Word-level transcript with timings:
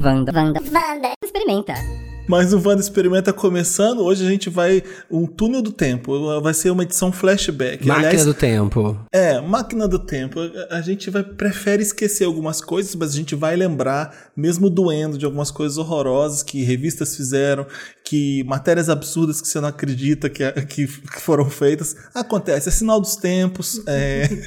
Wanda, 0.00 0.30
Wanda, 0.32 0.60
Wanda. 0.70 1.12
Experimenta. 1.20 2.07
Mas 2.28 2.52
o 2.52 2.58
Wanda 2.58 2.82
Experimenta 2.82 3.32
começando. 3.32 4.00
Hoje 4.00 4.24
a 4.24 4.28
gente 4.28 4.50
vai. 4.50 4.82
Um 5.10 5.26
túnel 5.26 5.62
do 5.62 5.72
tempo. 5.72 6.40
Vai 6.42 6.52
ser 6.52 6.70
uma 6.70 6.82
edição 6.82 7.10
flashback. 7.10 7.86
Máquina 7.86 8.08
Aliás, 8.08 8.24
do 8.26 8.34
tempo. 8.34 8.96
É, 9.10 9.40
máquina 9.40 9.88
do 9.88 9.98
tempo. 9.98 10.38
A- 10.70 10.82
gente 10.82 11.10
vai 11.10 11.22
prefere 11.22 11.82
esquecer 11.82 12.24
algumas 12.24 12.60
coisas, 12.60 12.94
mas 12.94 13.12
a 13.12 13.16
gente 13.16 13.34
vai 13.34 13.56
lembrar, 13.56 14.30
mesmo 14.36 14.70
doendo, 14.70 15.18
de 15.18 15.24
algumas 15.24 15.50
coisas 15.50 15.76
horrorosas 15.76 16.42
que 16.42 16.62
revistas 16.62 17.16
fizeram, 17.16 17.66
que 18.04 18.42
matérias 18.44 18.88
absurdas 18.88 19.40
que 19.40 19.48
você 19.48 19.60
não 19.60 19.68
acredita 19.68 20.30
que, 20.30 20.50
que, 20.66 20.86
foram 21.20 21.48
feitas. 21.50 21.96
Acontece, 22.14 22.68
é 22.68 22.72
sinal 22.72 23.00
dos 23.00 23.16
tempos. 23.16 23.82
É... 23.86 24.28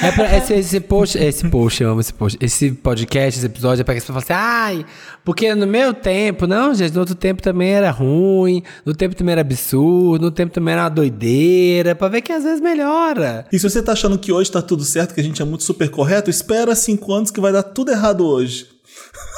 É 0.00 0.12
pra, 0.12 0.36
esse, 0.36 0.54
esse 0.54 0.80
post, 0.80 1.18
esse 1.18 1.48
post, 1.48 1.82
eu 1.82 1.90
amo 1.90 2.00
esse 2.00 2.12
post. 2.12 2.38
Esse 2.40 2.70
podcast, 2.70 3.38
esse 3.38 3.46
episódio 3.46 3.80
é 3.80 3.84
pra 3.84 3.94
que 3.94 4.00
pessoas 4.00 4.24
falem 4.24 4.40
assim, 4.42 4.82
ai, 4.84 4.86
porque 5.24 5.54
no 5.54 5.66
meu 5.66 5.92
tempo, 5.92 6.46
não, 6.46 6.72
gente, 6.72 6.87
no 6.92 7.00
outro 7.00 7.14
tempo 7.14 7.42
também 7.42 7.70
era 7.70 7.90
ruim, 7.90 8.62
no 8.84 8.94
tempo 8.94 9.14
também 9.14 9.32
era 9.32 9.40
absurdo, 9.40 10.26
no 10.26 10.30
tempo 10.30 10.52
também 10.52 10.72
era 10.72 10.82
uma 10.82 10.88
doideira, 10.88 11.94
pra 11.94 12.08
ver 12.08 12.22
que 12.22 12.32
às 12.32 12.44
vezes 12.44 12.60
melhora. 12.60 13.46
E 13.52 13.58
se 13.58 13.68
você 13.68 13.82
tá 13.82 13.92
achando 13.92 14.18
que 14.18 14.32
hoje 14.32 14.50
tá 14.50 14.62
tudo 14.62 14.84
certo, 14.84 15.14
que 15.14 15.20
a 15.20 15.24
gente 15.24 15.42
é 15.42 15.44
muito 15.44 15.64
super 15.64 15.90
correto, 15.90 16.30
espera 16.30 16.74
cinco 16.74 17.12
anos 17.12 17.30
que 17.30 17.40
vai 17.40 17.52
dar 17.52 17.62
tudo 17.62 17.90
errado 17.90 18.26
hoje. 18.26 18.77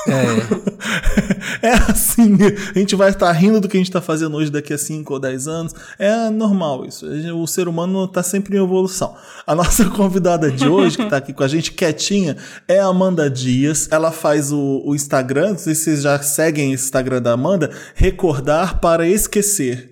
É. 0.09 0.71
É 1.63 1.75
assim, 1.91 2.37
a 2.75 2.79
gente 2.79 2.97
vai 2.97 3.11
estar 3.11 3.31
rindo 3.33 3.61
do 3.61 3.69
que 3.69 3.77
a 3.77 3.81
gente 3.81 3.89
está 3.89 4.01
fazendo 4.01 4.37
hoje 4.37 4.51
daqui 4.51 4.73
a 4.73 4.79
5 4.79 5.13
ou 5.13 5.21
10 5.21 5.49
anos. 5.49 5.75
É 5.99 6.31
normal 6.31 6.87
isso. 6.87 7.07
O 7.35 7.47
ser 7.47 7.69
humano 7.69 8.05
está 8.05 8.23
sempre 8.23 8.57
em 8.57 8.63
evolução. 8.63 9.15
A 9.47 9.55
nossa 9.55 9.85
convidada 9.91 10.51
de 10.51 10.67
hoje, 10.67 10.97
que 10.97 11.03
está 11.03 11.19
aqui 11.19 11.33
com 11.33 11.43
a 11.43 11.49
gente 11.49 11.73
quietinha, 11.73 12.37
é 12.67 12.79
a 12.79 12.87
Amanda 12.87 13.29
Dias. 13.29 13.89
Ela 13.91 14.11
faz 14.11 14.53
o, 14.53 14.83
o 14.85 14.95
Instagram, 14.95 15.51
não 15.51 15.59
sei 15.59 15.75
se 15.75 15.85
vocês 15.85 16.03
já 16.03 16.21
seguem 16.23 16.73
esse 16.73 16.85
Instagram 16.85 17.21
da 17.21 17.33
Amanda, 17.33 17.71
Recordar 17.95 18.81
para 18.81 19.07
Esquecer. 19.07 19.90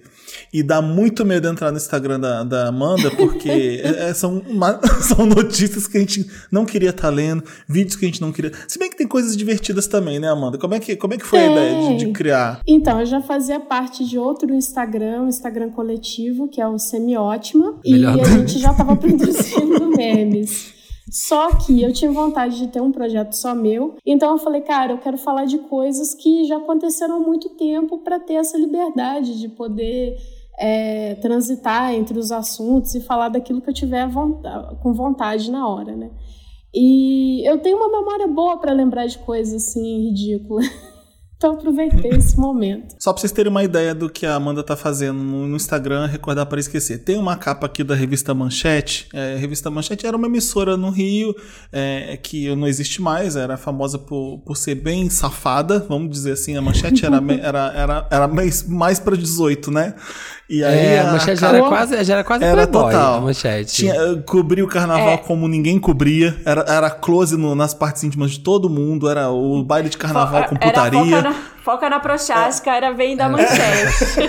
E 0.52 0.62
dá 0.62 0.80
muito 0.80 1.24
medo 1.26 1.46
entrar 1.46 1.70
no 1.70 1.76
Instagram 1.76 2.18
da, 2.18 2.42
da 2.42 2.68
Amanda, 2.68 3.10
porque 3.10 3.80
é, 3.84 4.14
são, 4.14 4.42
uma- 4.48 4.80
são 5.02 5.26
notícias 5.26 5.86
que 5.86 5.96
a 5.98 6.00
gente 6.00 6.26
não 6.50 6.64
queria 6.64 6.90
estar 6.90 7.10
lendo, 7.10 7.44
vídeos 7.68 7.96
que 7.96 8.04
a 8.06 8.08
gente 8.08 8.20
não 8.20 8.32
queria. 8.32 8.52
Se 8.66 8.78
bem 8.78 8.88
que 8.88 8.96
tem 8.96 9.06
coisas 9.06 9.36
divertidas 9.36 9.86
também, 9.86 10.18
né, 10.18 10.28
Amanda? 10.28 10.56
Como 10.56 10.74
é 10.74 10.80
que, 10.80 10.96
como 10.96 11.14
é 11.14 11.18
que 11.18 11.26
foi 11.26 11.38
a 11.38 11.42
Tem. 11.42 11.52
ideia 11.52 11.88
de, 11.98 12.06
de 12.06 12.12
criar? 12.12 12.60
Então, 12.66 12.98
eu 13.00 13.06
já 13.06 13.20
fazia 13.20 13.60
parte 13.60 14.04
de 14.06 14.18
outro 14.18 14.54
Instagram, 14.54 15.22
um 15.22 15.28
Instagram 15.28 15.70
coletivo, 15.70 16.48
que 16.48 16.60
é 16.60 16.66
o 16.66 16.78
Semiótima, 16.78 17.78
e 17.84 17.92
Melhor 17.92 18.14
a 18.18 18.22
do- 18.22 18.28
gente 18.28 18.58
já 18.58 18.70
estava 18.72 18.96
produzindo 18.96 19.90
memes. 19.96 20.72
Só 21.10 21.54
que 21.56 21.82
eu 21.82 21.90
tinha 21.92 22.10
vontade 22.12 22.58
de 22.58 22.68
ter 22.68 22.82
um 22.82 22.92
projeto 22.92 23.32
só 23.34 23.54
meu, 23.54 23.96
então 24.04 24.32
eu 24.32 24.38
falei, 24.38 24.60
cara, 24.60 24.92
eu 24.92 24.98
quero 24.98 25.16
falar 25.16 25.46
de 25.46 25.56
coisas 25.58 26.14
que 26.14 26.44
já 26.44 26.58
aconteceram 26.58 27.16
há 27.16 27.20
muito 27.20 27.48
tempo 27.50 27.98
para 27.98 28.18
ter 28.20 28.34
essa 28.34 28.58
liberdade 28.58 29.38
de 29.40 29.48
poder 29.48 30.16
é, 30.58 31.14
transitar 31.16 31.94
entre 31.94 32.18
os 32.18 32.32
assuntos 32.32 32.94
e 32.94 33.00
falar 33.00 33.28
daquilo 33.28 33.60
que 33.60 33.70
eu 33.70 33.74
tiver 33.74 34.08
vonta- 34.08 34.76
com 34.82 34.92
vontade 34.92 35.50
na 35.50 35.68
hora, 35.68 35.94
né? 35.94 36.10
E 36.74 37.48
eu 37.48 37.58
tenho 37.58 37.76
uma 37.76 37.88
memória 37.88 38.26
boa 38.26 38.58
para 38.58 38.72
lembrar 38.72 39.06
de 39.06 39.18
coisas 39.18 39.68
assim 39.68 40.08
ridículas. 40.08 40.66
Então 41.38 41.52
aproveitei 41.52 42.10
esse 42.10 42.36
momento. 42.36 42.96
Só 42.98 43.12
pra 43.12 43.20
vocês 43.20 43.30
terem 43.30 43.48
uma 43.48 43.62
ideia 43.62 43.94
do 43.94 44.10
que 44.10 44.26
a 44.26 44.34
Amanda 44.34 44.60
tá 44.60 44.76
fazendo 44.76 45.20
no, 45.22 45.54
Instagram, 45.54 46.06
recordar 46.06 46.44
para 46.46 46.58
esquecer. 46.58 46.98
Tem 47.04 47.16
uma 47.16 47.36
capa 47.36 47.64
aqui 47.66 47.84
da 47.84 47.94
revista 47.94 48.34
Manchete. 48.34 49.06
É, 49.14 49.34
a 49.34 49.38
revista 49.38 49.70
Manchete 49.70 50.04
era 50.04 50.16
uma 50.16 50.26
emissora 50.26 50.76
no 50.76 50.90
Rio, 50.90 51.32
é, 51.72 52.18
que 52.20 52.52
não 52.56 52.66
existe 52.66 53.00
mais, 53.00 53.36
era 53.36 53.56
famosa 53.56 54.00
por, 54.00 54.38
por 54.44 54.56
ser 54.56 54.74
bem 54.74 55.08
safada, 55.08 55.86
vamos 55.88 56.10
dizer 56.10 56.32
assim. 56.32 56.56
A 56.56 56.60
Manchete 56.60 57.06
era, 57.06 57.22
era, 57.40 57.72
era, 57.72 58.08
era 58.10 58.26
mais, 58.28 58.64
mais 58.66 58.98
para 58.98 59.16
18, 59.16 59.70
né? 59.70 59.94
E 60.50 60.64
aí 60.64 60.78
É, 60.78 61.00
a 61.00 61.12
manchete 61.12 61.38
já 61.42 61.48
era 61.50 61.62
quase, 61.68 62.04
já 62.04 62.14
era 62.14 62.24
quase 62.24 62.42
Era 62.42 62.66
playboy, 62.66 62.90
total. 62.94 63.14
a 63.16 63.20
manchete. 63.20 63.70
Tinha, 63.74 63.94
eh, 63.94 64.22
cobria 64.24 64.64
o 64.64 64.66
carnaval 64.66 65.10
É. 65.10 65.16
como 65.18 65.46
ninguém 65.46 65.78
cobria. 65.78 66.34
Era, 66.42 66.62
era 66.66 66.90
close 66.90 67.36
no- 67.36 67.54
nas 67.54 67.74
partes 67.74 68.02
íntimas 68.02 68.30
de 68.30 68.40
todo 68.40 68.66
mundo. 68.70 69.10
Era 69.10 69.28
o 69.28 69.62
baile 69.62 69.90
de 69.90 69.98
carnaval 69.98 70.44
com 70.48 70.54
Era 70.54 70.58
foca 70.58 70.66
putaria. 70.90 71.27
Na, 71.30 71.34
foca 71.62 71.88
na 71.88 72.00
prochasca, 72.00 72.70
era 72.74 72.92
bem 72.92 73.16
da 73.16 73.28
manchete. 73.28 74.28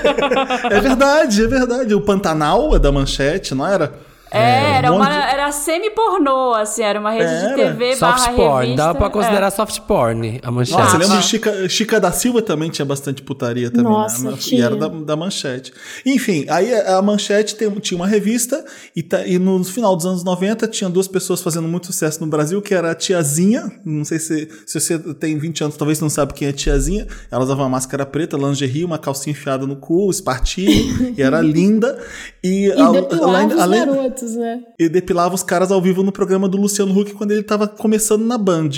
É 0.70 0.80
verdade, 0.80 1.44
é 1.44 1.48
verdade. 1.48 1.94
O 1.94 2.02
Pantanal 2.02 2.76
é 2.76 2.80
da 2.80 2.92
manchete, 2.92 3.56
não 3.56 3.66
era? 3.66 3.94
É, 4.32 4.78
era, 4.78 4.92
um 4.92 4.96
uma, 4.96 5.06
monte 5.06 5.14
de- 5.16 5.34
era 5.34 5.52
semi-pornô, 5.52 6.54
assim, 6.54 6.82
era 6.84 7.00
uma 7.00 7.12
rede 7.12 7.24
Era. 7.26 7.50
de 7.50 7.56
TV 7.56 7.96
Soft 7.96 8.02
barra 8.20 8.34
porn, 8.34 8.62
revista. 8.62 8.76
dava 8.78 8.98
pra 8.98 9.08
é. 9.08 9.10
considerar 9.10 9.52
soft 9.52 9.80
porn 9.82 10.40
a 10.44 10.52
manchete. 10.52 10.78
Nossa, 10.78 10.92
você 10.92 10.98
lembra 10.98 11.18
de 11.18 11.24
Chica, 11.26 11.70
Chica 11.70 12.00
da 12.00 12.12
Silva 12.12 12.42
também 12.42 12.70
tinha 12.70 12.86
bastante 12.86 13.22
putaria 13.22 13.72
também. 13.72 13.92
Nossa, 13.92 14.30
né? 14.30 14.36
E 14.36 14.38
tinha. 14.38 14.66
era 14.66 14.76
da, 14.76 14.88
da 14.88 15.16
manchete. 15.16 15.74
Enfim, 16.06 16.46
aí 16.50 16.74
a 16.74 17.00
a 17.00 17.02
manchete 17.02 17.56
tem- 17.56 17.70
tinha 17.80 17.96
uma 17.98 18.08
revista 18.08 18.64
e, 18.96 19.02
tá- 19.02 19.26
e 19.26 19.40
no 19.40 19.64
final 19.64 19.96
dos 19.96 20.06
anos 20.06 20.24
90 20.24 20.68
tinha 20.68 20.90
duas 20.90 21.08
pessoas 21.08 21.42
fazendo 21.42 21.68
muito 21.68 21.86
sucesso 21.88 22.20
no 22.22 22.28
Brasil, 22.28 22.62
que 22.62 22.74
era 22.74 22.92
a 22.92 22.96
Tiazinha. 22.96 23.72
Não 23.86 24.04
sei 24.04 24.20
se, 24.20 24.50
se 24.66 24.80
você 24.80 25.00
tem 25.16 25.38
20 25.38 25.64
anos, 25.64 25.78
talvez 25.78 26.00
não 26.00 26.10
sabe 26.10 26.34
quem 26.34 26.48
é 26.48 26.52
Tiazinha. 26.52 27.08
Ela 27.32 27.44
usava 27.44 27.62
uma 27.64 27.70
máscara 27.70 28.06
preta, 28.06 28.36
lingerie, 28.38 28.84
uma 28.84 28.98
calcinha 28.98 29.32
enfiada 29.32 29.66
no 29.66 29.76
cu, 29.78 30.10
espartilho, 30.12 31.14
e 31.18 31.22
era 31.22 31.40
linda. 31.42 31.98
E, 32.44 32.68
E 32.68 32.72
a- 32.72 32.92
depilava 32.92 33.38
além- 33.38 33.48
os 33.48 33.60
além- 33.60 34.14
garotos, 34.20 34.36
né? 34.36 34.64
e 34.78 34.90
depilava 34.90 35.36
os 35.36 35.44
caras 35.44 35.72
ao 35.72 35.82
vivo 35.82 36.04
no 36.04 36.12
programa 36.12 36.48
do 36.48 36.58
Luciano 36.58 36.98
Huck 36.98 37.14
quando 37.14 37.32
ele 37.32 37.44
tava 37.44 37.68
começando 37.68 38.26
na 38.26 38.38
Band. 38.38 38.70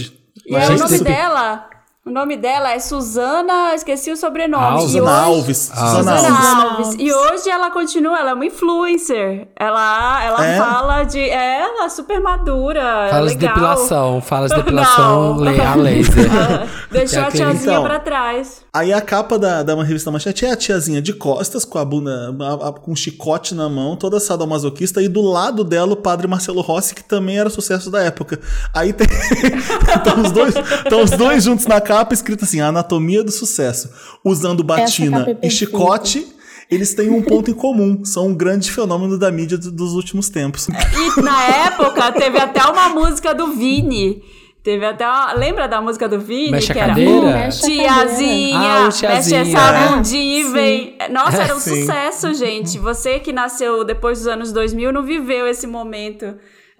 E 0.45 0.55
aí, 0.55 0.75
o 0.75 0.77
nome 0.77 0.99
dela, 0.99 1.69
o 2.03 2.09
nome 2.09 2.35
dela 2.35 2.71
é 2.71 2.79
Suzana, 2.79 3.75
esqueci 3.75 4.11
o 4.11 4.17
sobrenome. 4.17 4.63
Alves. 4.63 4.91
Susana 4.91 5.11
hoje- 5.27 5.35
Alves. 5.37 5.71
Ah. 5.71 5.75
Susana 5.95 6.17
Susana 6.17 6.63
Alves. 6.63 6.85
Alves. 6.87 6.95
E 6.99 7.13
hoje 7.13 7.49
ela 7.49 7.69
continua, 7.69 8.17
ela 8.19 8.31
é 8.31 8.33
uma 8.33 8.45
influencer. 8.45 9.47
Ela, 9.55 10.23
ela 10.23 10.45
É? 10.45 10.57
fala 10.57 11.03
de. 11.03 11.19
É, 11.19 11.61
ela 11.61 11.85
é 11.85 11.89
super 11.89 12.19
madura. 12.19 13.07
Fala 13.11 13.27
de 13.27 13.35
legal. 13.35 13.53
depilação, 13.53 14.21
fala 14.21 14.47
de 14.49 14.55
depilação 14.55 15.37
le- 15.37 15.61
a 15.61 15.75
laser. 15.75 16.29
Deixou 16.91 17.19
É 17.19 17.27
a 17.27 17.31
tiazinha 17.31 17.71
Então. 17.73 17.83
pra 17.83 17.99
trás. 17.99 18.63
Aí 18.73 18.91
a 18.91 18.99
capa 19.01 19.37
da, 19.37 19.61
da 19.63 19.75
revista 19.83 20.09
Manchete 20.09 20.45
é 20.45 20.51
a 20.51 20.55
tiazinha 20.55 21.01
de 21.01 21.13
costas, 21.13 21.63
com 21.65 21.77
a 21.77 21.85
bunda, 21.85 22.35
a- 22.41 22.69
a- 22.69 22.73
com 22.73 22.91
um 22.91 22.95
chicote 22.95 23.53
na 23.53 23.69
mão, 23.69 23.95
toda 23.95 24.19
sadomasoquista, 24.19 25.01
e 25.03 25.07
do 25.07 25.21
lado 25.21 25.63
dela 25.63 25.93
o 25.93 25.97
padre 25.97 26.27
Marcelo 26.27 26.61
Rossi, 26.61 26.95
que 26.95 27.03
também 27.03 27.37
era 27.37 27.49
sucesso 27.49 27.91
da 27.91 28.01
época. 28.01 28.39
Aí 28.73 28.91
tem. 28.91 29.07
Estão 29.95 30.21
os, 30.23 30.31
dois- 30.31 30.55
os 31.03 31.11
dois 31.11 31.43
juntos 31.43 31.67
na 31.67 31.79
capa, 31.79 31.90
escrito 32.13 32.43
assim: 32.45 32.61
a 32.61 32.67
anatomia 32.67 33.23
do 33.23 33.31
sucesso. 33.31 33.89
Usando 34.23 34.63
batina 34.63 35.25
capa 35.25 35.37
é 35.41 35.47
e 35.47 35.49
chicote. 35.51 36.27
Eles 36.69 36.93
têm 36.93 37.09
um 37.09 37.21
ponto 37.21 37.51
em 37.51 37.53
comum, 37.55 38.05
são 38.05 38.27
um 38.27 38.33
grande 38.33 38.71
fenômeno 38.71 39.17
da 39.19 39.29
mídia 39.31 39.57
do- 39.57 39.71
dos 39.71 39.93
últimos 39.93 40.29
tempos. 40.29 40.67
E 40.69 41.21
na 41.21 41.43
época 41.67 42.11
teve 42.13 42.39
até 42.39 42.63
uma 42.65 42.89
música 42.89 43.33
do 43.35 43.47
Vini. 43.53 44.23
Teve 44.63 44.85
até 44.85 45.05
uma. 45.07 45.33
Lembra 45.33 45.67
da 45.67 45.81
música 45.81 46.07
do 46.07 46.19
Vini? 46.19 46.51
Mexe 46.51 46.71
a 46.71 46.75
que 46.75 46.79
era 46.79 46.89
cadeira? 46.89 47.49
Tiazinha, 47.49 48.57
Ah, 48.59 48.79
o 48.81 48.85
mexe 48.85 48.99
tiazinha. 48.99 49.41
essa 49.41 49.71
bundinha 49.89 50.39
e 50.39 50.43
vem. 50.51 50.97
Nossa, 51.11 51.43
era 51.43 51.55
um 51.55 51.59
Sim. 51.59 51.81
sucesso, 51.81 52.33
gente. 52.35 52.77
Você 52.79 53.19
que 53.19 53.33
nasceu 53.33 53.83
depois 53.83 54.19
dos 54.19 54.27
anos 54.27 54.51
2000 54.53 54.93
não 54.93 55.03
viveu 55.03 55.47
esse 55.47 55.65
momento. 55.67 56.35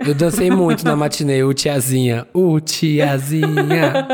Eu 0.05 0.15
dancei 0.15 0.49
muito 0.49 0.83
na 0.83 0.95
matinê, 0.95 1.43
o 1.43 1.53
tiazinha, 1.53 2.27
o 2.33 2.59
tiazinha. 2.59 4.07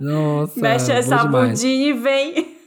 Nossa, 0.00 0.60
Mexe 0.60 0.92
essa 0.92 1.24
bundinha 1.24 1.90
e 1.90 1.92
vem. 1.92 2.58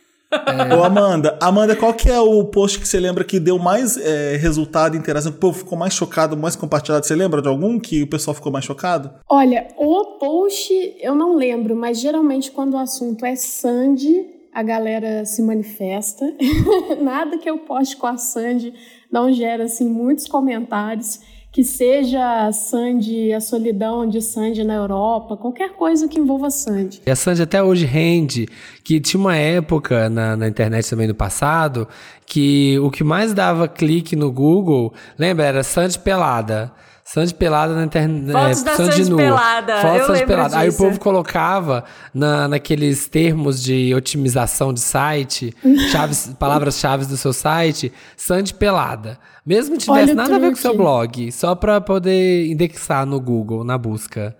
Ô, 0.77 0.83
Amanda, 0.83 1.37
Amanda, 1.41 1.75
qual 1.75 1.93
que 1.93 2.09
é 2.09 2.19
o 2.19 2.45
post 2.45 2.79
que 2.79 2.87
você 2.87 2.99
lembra 2.99 3.23
que 3.23 3.39
deu 3.39 3.59
mais 3.59 3.97
é, 3.97 4.37
resultado 4.37 4.95
interação? 4.95 5.31
Que 5.31 5.37
o 5.37 5.41
povo 5.41 5.59
ficou 5.59 5.77
mais 5.77 5.93
chocado, 5.93 6.37
mais 6.37 6.55
compartilhado? 6.55 7.05
Você 7.05 7.15
lembra 7.15 7.41
de 7.41 7.49
algum 7.49 7.79
que 7.79 8.03
o 8.03 8.07
pessoal 8.07 8.33
ficou 8.33 8.51
mais 8.51 8.63
chocado? 8.63 9.11
Olha, 9.29 9.67
o 9.77 10.17
post 10.19 10.71
eu 11.01 11.13
não 11.13 11.35
lembro, 11.35 11.75
mas 11.75 11.99
geralmente 11.99 12.51
quando 12.51 12.75
o 12.75 12.77
assunto 12.77 13.25
é 13.25 13.35
Sandy, 13.35 14.25
a 14.53 14.63
galera 14.63 15.25
se 15.25 15.41
manifesta. 15.41 16.25
Nada 17.01 17.37
que 17.37 17.49
eu 17.49 17.57
poste 17.59 17.97
com 17.97 18.07
a 18.07 18.17
Sandy 18.17 18.73
não 19.11 19.33
gera 19.33 19.65
assim 19.65 19.89
muitos 19.89 20.27
comentários. 20.27 21.19
Que 21.51 21.65
seja 21.65 22.49
Sandy, 22.53 23.33
a 23.33 23.41
solidão 23.41 24.07
de 24.07 24.21
Sandy 24.21 24.63
na 24.63 24.75
Europa, 24.75 25.35
qualquer 25.35 25.71
coisa 25.71 26.07
que 26.07 26.17
envolva 26.17 26.49
Sandy. 26.49 27.01
E 27.05 27.11
a 27.11 27.15
Sandy 27.15 27.41
até 27.41 27.61
hoje 27.61 27.85
rende, 27.85 28.47
que 28.83 29.01
tinha 29.01 29.19
uma 29.19 29.35
época 29.35 30.09
na, 30.09 30.37
na 30.37 30.47
internet 30.47 30.89
também 30.89 31.09
no 31.09 31.15
passado, 31.15 31.87
que 32.25 32.79
o 32.79 32.89
que 32.89 33.03
mais 33.03 33.33
dava 33.33 33.67
clique 33.67 34.15
no 34.15 34.31
Google, 34.31 34.93
lembra, 35.19 35.45
era 35.45 35.63
Sandy 35.63 35.99
pelada. 35.99 36.71
Sandy 37.13 37.33
pelada 37.33 37.75
na 37.75 37.83
internet. 37.83 38.31
Fotos 38.31 38.63
da 38.63 38.75
Sandy 38.77 39.15
pelada, 39.15 39.81
Fotos 39.81 40.07
Sandy 40.07 40.25
pelada. 40.25 40.57
Aí 40.57 40.69
o 40.69 40.71
disso. 40.71 40.81
povo 40.81 40.97
colocava 40.97 41.83
na, 42.13 42.47
naqueles 42.47 43.05
termos 43.09 43.61
de 43.61 43.93
otimização 43.93 44.73
de 44.73 44.79
site, 44.79 45.53
chaves, 45.91 46.33
palavras-chave 46.39 47.05
do 47.05 47.17
seu 47.17 47.33
site, 47.33 47.91
Sandy 48.15 48.53
pelada. 48.53 49.19
Mesmo 49.45 49.75
que 49.75 49.83
tivesse 49.83 50.03
Olha 50.03 50.13
nada 50.13 50.37
a 50.37 50.39
ver 50.39 50.51
com 50.51 50.57
o 50.57 50.61
seu 50.61 50.77
blog, 50.77 51.29
só 51.33 51.53
pra 51.53 51.81
poder 51.81 52.47
indexar 52.47 53.05
no 53.05 53.19
Google, 53.19 53.65
na 53.65 53.77
busca. 53.77 54.33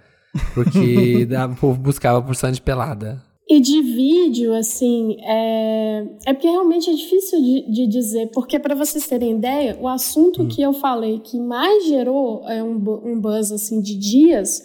Porque 0.53 1.27
o 1.51 1.55
povo 1.57 1.77
buscava 1.77 2.21
por 2.21 2.37
Sandy 2.37 2.61
pelada. 2.61 3.21
E 3.49 3.59
de 3.59 3.81
vídeo, 3.81 4.53
assim, 4.53 5.17
é, 5.21 6.05
é 6.27 6.33
porque 6.33 6.47
realmente 6.47 6.89
é 6.89 6.93
difícil 6.93 7.41
de, 7.41 7.71
de 7.71 7.87
dizer, 7.87 8.29
porque 8.33 8.57
para 8.57 8.75
vocês 8.75 9.05
terem 9.07 9.37
ideia, 9.37 9.77
o 9.81 9.87
assunto 9.87 10.43
hum. 10.43 10.47
que 10.47 10.61
eu 10.61 10.71
falei 10.73 11.19
que 11.19 11.37
mais 11.39 11.85
gerou 11.85 12.47
é, 12.47 12.63
um, 12.63 12.77
um 13.03 13.19
buzz 13.19 13.51
assim 13.51 13.81
de 13.81 13.97
dias 13.97 14.61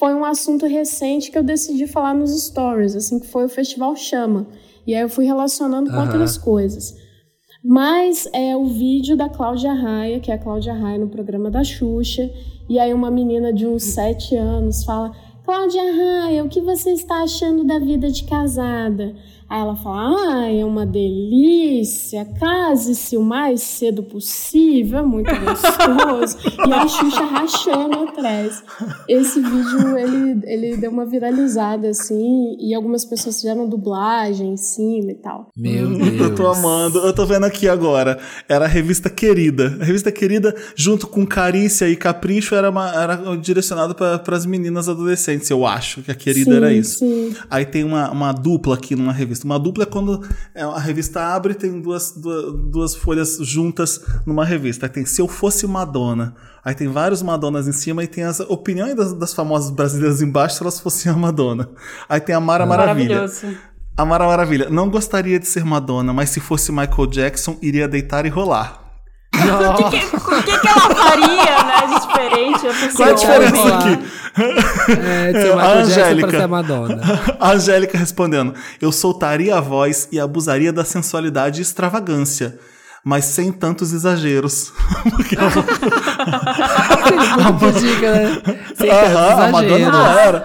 foi 0.00 0.14
um 0.14 0.24
assunto 0.24 0.66
recente 0.66 1.30
que 1.30 1.36
eu 1.36 1.42
decidi 1.42 1.86
falar 1.86 2.14
nos 2.14 2.30
stories, 2.44 2.96
assim, 2.96 3.20
que 3.20 3.26
foi 3.26 3.44
o 3.44 3.48
Festival 3.48 3.94
Chama. 3.94 4.46
E 4.86 4.94
aí 4.94 5.02
eu 5.02 5.10
fui 5.10 5.26
relacionando 5.26 5.90
com 5.90 5.96
uhum. 5.96 6.02
outras 6.04 6.38
coisas. 6.38 6.94
Mas 7.62 8.26
é 8.32 8.56
o 8.56 8.64
vídeo 8.64 9.14
da 9.16 9.28
Cláudia 9.28 9.74
Raia, 9.74 10.18
que 10.18 10.30
é 10.30 10.34
a 10.34 10.38
Cláudia 10.38 10.72
Raia 10.72 10.98
no 10.98 11.10
programa 11.10 11.50
da 11.50 11.62
Xuxa, 11.62 12.30
e 12.68 12.78
aí 12.78 12.94
uma 12.94 13.10
menina 13.10 13.52
de 13.52 13.66
uns 13.66 13.82
sete 13.82 14.34
anos 14.34 14.84
fala 14.84 15.12
Cláudia 15.44 15.82
Raia, 15.82 16.44
o 16.44 16.48
que 16.48 16.60
você 16.60 16.90
está 16.90 17.22
achando 17.22 17.64
da 17.64 17.78
vida 17.78 18.10
de 18.10 18.24
casada? 18.24 19.14
Aí 19.50 19.60
ela 19.60 19.74
fala: 19.74 20.14
ai, 20.32 20.60
é 20.60 20.64
uma 20.64 20.86
delícia, 20.86 22.24
case-se 22.24 23.16
o 23.16 23.22
mais 23.22 23.60
cedo 23.60 24.00
possível, 24.00 25.00
é 25.00 25.02
muito 25.02 25.28
gostoso. 25.40 26.38
e 26.68 26.72
a 26.72 26.86
Xuxa 26.86 27.24
rachando 27.24 27.98
atrás. 27.98 28.62
Esse 29.08 29.40
vídeo, 29.40 29.98
ele, 29.98 30.40
ele 30.44 30.76
deu 30.76 30.92
uma 30.92 31.04
viralizada, 31.04 31.88
assim, 31.88 32.56
e 32.60 32.72
algumas 32.72 33.04
pessoas 33.04 33.40
fizeram 33.40 33.68
dublagem 33.68 34.52
em 34.52 34.56
cima 34.56 35.10
e 35.10 35.16
tal. 35.16 35.48
Meu 35.56 35.98
Deus. 35.98 36.20
Eu 36.20 36.34
tô 36.36 36.46
amando, 36.46 37.00
eu 37.00 37.12
tô 37.12 37.26
vendo 37.26 37.44
aqui 37.44 37.68
agora. 37.68 38.20
Era 38.48 38.66
a 38.66 38.68
revista 38.68 39.10
Querida. 39.10 39.78
A 39.80 39.84
revista 39.84 40.12
Querida, 40.12 40.54
junto 40.76 41.08
com 41.08 41.26
Carícia 41.26 41.88
e 41.88 41.96
Capricho, 41.96 42.54
era, 42.54 42.70
uma, 42.70 42.88
era 42.94 43.36
direcionado 43.36 43.96
para 43.96 44.36
as 44.36 44.46
meninas 44.46 44.88
adolescentes, 44.88 45.50
eu 45.50 45.66
acho 45.66 46.02
que 46.02 46.10
a 46.12 46.14
Querida 46.14 46.52
sim, 46.52 46.56
era 46.56 46.72
isso. 46.72 46.98
Sim. 47.00 47.34
Aí 47.50 47.64
tem 47.64 47.82
uma, 47.82 48.12
uma 48.12 48.32
dupla 48.32 48.76
aqui 48.76 48.94
numa 48.94 49.12
revista 49.12 49.39
revista. 49.40 49.46
Uma 49.46 49.58
dupla 49.58 49.84
é 49.84 49.86
quando 49.86 50.26
é, 50.54 50.62
a 50.62 50.78
revista 50.78 51.22
abre 51.22 51.52
e 51.52 51.56
tem 51.56 51.80
duas, 51.80 52.12
duas, 52.12 52.52
duas 52.70 52.94
folhas 52.94 53.38
juntas 53.40 54.00
numa 54.26 54.44
revista. 54.44 54.86
Aí 54.86 54.90
tem 54.90 55.04
Se 55.04 55.20
Eu 55.20 55.28
Fosse 55.28 55.66
Madonna. 55.66 56.34
Aí 56.64 56.74
tem 56.74 56.88
vários 56.88 57.22
Madonas 57.22 57.66
em 57.66 57.72
cima 57.72 58.04
e 58.04 58.06
tem 58.06 58.24
as 58.24 58.40
opiniões 58.40 58.94
das, 58.94 59.14
das 59.14 59.32
famosas 59.32 59.70
brasileiras 59.70 60.20
embaixo 60.20 60.56
se 60.56 60.62
elas 60.62 60.78
fossem 60.78 61.10
a 61.10 61.16
Madonna. 61.16 61.70
Aí 62.08 62.20
tem 62.20 62.34
a 62.34 62.40
Mara 62.40 62.66
Maravilha. 62.66 63.26
A 63.96 64.04
Mara 64.04 64.26
Maravilha. 64.26 64.68
Não 64.70 64.90
gostaria 64.90 65.38
de 65.38 65.46
ser 65.46 65.64
Madonna, 65.64 66.12
mas 66.12 66.30
se 66.30 66.40
fosse 66.40 66.70
Michael 66.70 67.06
Jackson, 67.06 67.56
iria 67.62 67.88
deitar 67.88 68.26
e 68.26 68.28
rolar. 68.28 68.89
O 69.70 69.74
que, 69.74 69.84
que, 69.90 70.00
que, 70.42 70.58
que, 70.58 70.68
ela 70.68 70.94
faria, 70.94 71.64
né, 71.64 71.86
de 71.88 72.00
diferente? 72.06 72.68
Qual 72.96 73.08
a 73.08 73.12
diferença 73.12 73.74
aqui? 73.74 73.98
É, 74.38 75.48
é, 75.48 75.52
a 75.52 75.72
Angélica. 75.74 76.48
Madonna. 76.48 77.00
A 77.38 77.52
Angélica 77.52 77.98
respondendo: 77.98 78.54
Eu 78.80 78.90
soltaria 78.92 79.56
a 79.56 79.60
voz 79.60 80.08
e 80.12 80.20
abusaria 80.20 80.72
da 80.72 80.84
sensualidade 80.84 81.60
e 81.60 81.62
extravagância 81.62 82.58
mas 83.02 83.24
sem 83.24 83.50
tantos 83.50 83.92
exageros. 83.92 84.72
Porque 85.10 85.36
ela... 85.36 85.50
dica, 87.80 88.12
né? 88.12 88.40
Sem 88.74 88.90
Aham, 88.90 89.44
a 89.44 89.50
Madonna 89.50 89.90
não 89.90 90.06
era. 90.06 90.44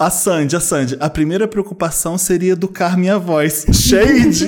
A 0.00 0.08
Sandy, 0.08 0.56
a 0.56 0.60
Sandy, 0.60 0.96
a 0.98 1.10
primeira 1.10 1.46
preocupação 1.46 2.16
seria 2.16 2.52
educar 2.52 2.96
minha 2.96 3.18
voz. 3.18 3.66
Shade! 3.70 4.46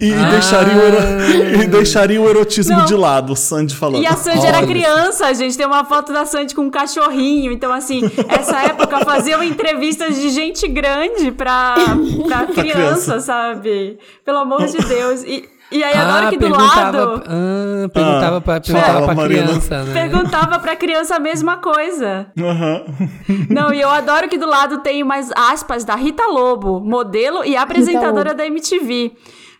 E, 0.00 0.14
ah. 0.14 0.30
deixaria, 0.30 0.74
o 0.74 0.80
ero... 0.80 1.62
e 1.62 1.66
deixaria 1.66 2.18
o 2.18 2.26
erotismo 2.26 2.74
Não. 2.74 2.86
de 2.86 2.94
lado, 2.94 3.34
o 3.34 3.36
Sandy 3.36 3.76
falando. 3.76 4.02
E 4.02 4.06
a 4.06 4.16
Sandy 4.16 4.46
era 4.46 4.66
criança, 4.66 5.34
gente. 5.34 5.58
Tem 5.58 5.66
uma 5.66 5.84
foto 5.84 6.10
da 6.10 6.24
Sandy 6.24 6.54
com 6.54 6.62
um 6.62 6.70
cachorrinho. 6.70 7.52
Então, 7.52 7.70
assim, 7.70 8.00
essa 8.30 8.62
época 8.62 9.04
faziam 9.04 9.44
entrevistas 9.44 10.16
de 10.16 10.30
gente 10.30 10.66
grande 10.66 11.32
pra, 11.32 11.74
pra 12.26 12.46
criança, 12.46 12.72
criança, 12.72 13.20
sabe? 13.20 13.98
Pelo 14.24 14.38
amor 14.38 14.64
de 14.68 14.78
Deus. 14.78 15.22
E 15.22 15.46
e 15.70 15.82
aí, 15.84 15.94
agora 15.94 16.26
ah, 16.26 16.30
que 16.30 16.38
do 16.38 16.48
lado. 16.48 17.22
Ah, 17.26 17.88
perguntava 17.92 18.36
ah, 18.36 18.40
pra, 18.40 18.60
perguntava 18.60 19.14
pra 19.14 19.24
criança, 19.26 19.82
né? 19.84 19.92
Perguntava 19.92 20.58
pra 20.60 20.76
criança 20.76 21.16
a 21.16 21.20
mesma 21.20 21.58
coisa. 21.58 22.26
Uhum. 22.38 23.46
Não, 23.50 23.72
e 23.72 23.80
eu 23.80 23.90
adoro 23.90 24.28
que 24.28 24.38
do 24.38 24.46
lado 24.46 24.78
tem 24.78 25.02
umas 25.02 25.30
aspas 25.32 25.84
da 25.84 25.94
Rita 25.94 26.26
Lobo, 26.26 26.80
modelo 26.80 27.44
e 27.44 27.56
apresentadora 27.56 28.34
da 28.34 28.46
MTV. 28.46 29.12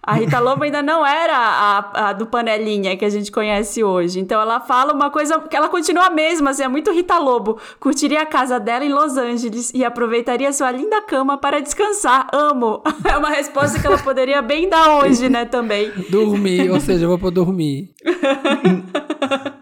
A 0.03 0.15
Rita 0.15 0.39
Lobo 0.39 0.65
ainda 0.65 0.83
não 0.83 1.05
era 1.05 1.37
a, 1.37 2.09
a, 2.09 2.13
do 2.13 2.27
panelinha 2.27 2.97
que 2.97 3.05
a 3.05 3.11
gente 3.11 3.31
conhece 3.31 3.83
hoje. 3.85 4.21
Então 4.21 4.41
ela 4.41 4.61
fala 4.61 4.93
uma 4.93 5.11
coisa 5.11 5.39
que 5.41 5.57
ela 5.57 5.69
continua 5.69 6.07
a 6.07 6.11
mesma, 6.11 6.51
assim, 6.51 6.63
é 6.63 6.69
muito 6.69 6.93
Rita 6.93 7.19
Lobo. 7.19 7.59
Curtiria 7.79 8.23
a 8.23 8.27
casa 8.27 8.59
dela 8.59 8.85
em 8.85 8.93
Los 8.93 9.17
Angeles 9.17 9.71
e 9.75 9.85
aproveitaria 9.85 10.53
sua 10.53 10.71
linda 10.71 11.03
cama 11.03 11.37
para 11.37 11.61
descansar. 11.61 12.29
Amo. 12.33 12.83
É 13.09 13.17
uma 13.17 13.31
resposta 13.31 13.81
que 13.81 13.87
ela 13.87 13.97
poderia 13.97 14.43
bem 14.43 14.69
dar 14.69 14.99
hoje, 14.99 15.29
né, 15.31 15.45
também. 15.47 15.91
Dormir, 16.11 16.71
ou 16.71 16.79
seja, 16.79 17.07
eu 17.07 17.09
vou 17.09 17.19
pra 17.19 17.31
dormir. 17.31 17.91